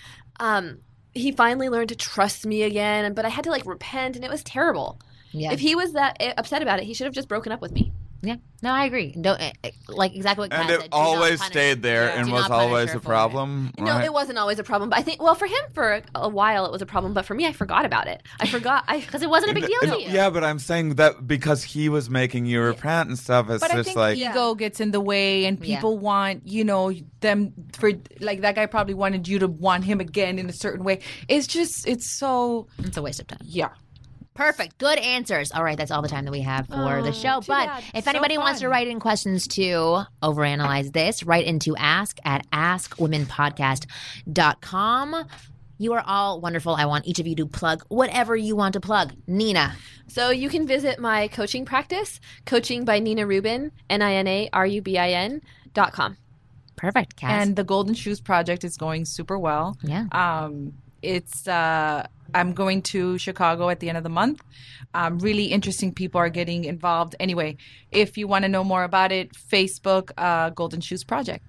[0.41, 0.79] um
[1.15, 4.31] he finally learned to trust me again, but I had to like repent and it
[4.31, 4.99] was terrible.
[5.31, 5.53] Yeah.
[5.53, 7.73] If he was that eh, upset about it, he should have just broken up with
[7.73, 7.93] me.
[8.23, 8.37] Yeah.
[8.63, 9.11] No, I agree.
[9.21, 12.05] Don't eh, eh, like exactly what Kat and it Do not always punish- stayed there
[12.07, 12.19] Yeah.
[12.19, 13.03] and Do was always a for it.
[13.03, 13.73] problem.
[13.77, 16.29] No, it wasn't always a problem, but I think well for him for a, a
[16.29, 18.23] while it was a problem, but for me I forgot about it.
[18.39, 20.09] I forgot I because it wasn't a big deal And- to you.
[20.11, 23.73] Yeah, but I'm saying that because he was making you repent and stuff, it's but
[23.73, 25.77] I just think like ego gets in the way, and Yeah.
[25.77, 29.99] people want you know them for like that guy probably wanted you to want him
[29.99, 31.01] again in a certain way.
[31.27, 33.41] It's just it's so It's a waste of time.
[33.43, 33.71] yeah.
[34.35, 34.79] Perfect.
[34.79, 35.53] Good answers.
[35.53, 37.41] All right, that's all the time that we have for the Oh, show.
[37.47, 37.85] But bad.
[37.95, 42.51] if So anybody wants to write in questions to overanalyze this, write into ask at
[42.51, 45.27] askwomenpodcast.com.
[45.79, 46.75] You are all wonderful.
[46.75, 49.13] I want each of you to plug whatever you want to plug.
[49.27, 49.75] Nina.
[50.07, 54.49] So you can visit my coaching practice, coaching by Nina Rubin, N I N A
[54.53, 55.43] R U B I N
[55.75, 56.17] dot com.
[56.77, 57.17] Perfect.
[57.17, 57.47] Cass.
[57.47, 59.77] And the Golden Shoes project is going super well.
[59.83, 60.07] yeah.
[60.13, 64.43] Um, it's uh, I'm going to Chicago at the end of the month.
[64.95, 67.15] Um, really interesting people are getting involved.
[67.21, 67.57] Anyway,
[67.91, 71.45] if you want to know more about it, Facebook uh, Golden Shoes Project.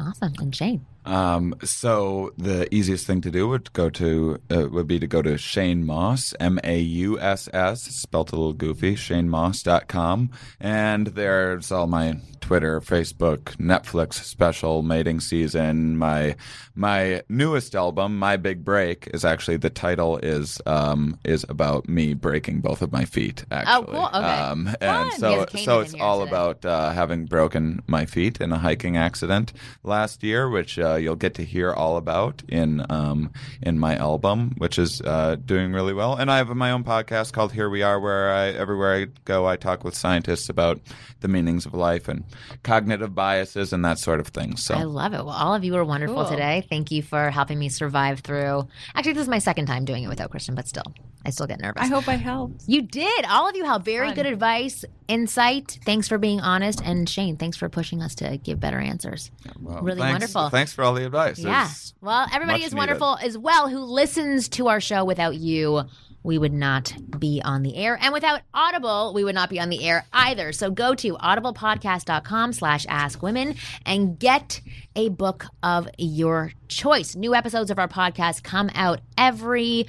[0.00, 0.32] Awesome.
[0.38, 0.86] And Shane.
[1.08, 5.22] Um, so the easiest thing to do would go to uh, would be to go
[5.22, 10.30] to Shane Mauss, M A U S S, spelt a little goofy, ShaneMauss.com,
[10.60, 15.96] and there's all my Twitter, Facebook, Netflix special, mating season.
[15.96, 16.36] My
[16.74, 22.14] my newest album, My Big Break, is actually the title is um, is about me
[22.14, 23.44] breaking both of my feet.
[23.50, 24.06] Actually, cool.
[24.06, 24.16] Okay.
[24.18, 26.30] Um, and We so so it's all today.
[26.30, 29.52] about uh, having broken my feet in a hiking accident
[29.82, 34.54] last year, which uh, you'll get to hear all about in um, in my album,
[34.58, 36.14] which is uh, doing really well.
[36.16, 39.46] And I have my own podcast called Here We Are, where I everywhere I go,
[39.46, 40.80] I talk with scientists about
[41.20, 42.24] the meanings of life and
[42.62, 44.56] cognitive biases and that sort of thing.
[44.56, 45.24] So I love it.
[45.24, 46.30] Well, all of you were wonderful Cool.
[46.30, 46.64] today.
[46.68, 48.68] Thank you for helping me survive through.
[48.94, 50.84] Actually, this is my second time doing it without Christian, but still,
[51.24, 51.82] I still get nervous.
[51.82, 52.62] I hope I helped.
[52.66, 53.24] You did.
[53.26, 54.14] All of you have very Fun.
[54.14, 55.78] good advice, insight.
[55.84, 56.80] Thanks for being honest.
[56.84, 59.30] And Shane, thanks for pushing us to give better answers.
[59.60, 60.48] well, really thanks- wonderful.
[60.50, 61.38] Thanks for all the advice.
[61.38, 61.66] Yeah.
[61.66, 62.76] It's Well, everybody is needed.
[62.78, 65.04] wonderful as well who listens to our show.
[65.04, 65.82] Without you,
[66.22, 67.96] we would not be on the air.
[68.00, 70.52] And without Audible, we would not be on the air either.
[70.52, 73.54] So go to audiblepodcast.com slash ask women
[73.86, 74.60] and get
[74.96, 77.14] a book of your choice.
[77.16, 79.86] New episodes of our podcast come out every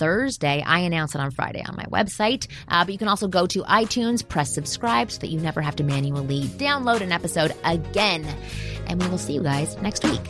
[0.00, 0.64] Thursday.
[0.66, 2.48] I announce it on Friday on my website.
[2.68, 5.76] Uh, but you can also go to iTunes, press subscribe so that you never have
[5.76, 8.26] to manually download an episode again.
[8.86, 10.22] And we will see you guys next week.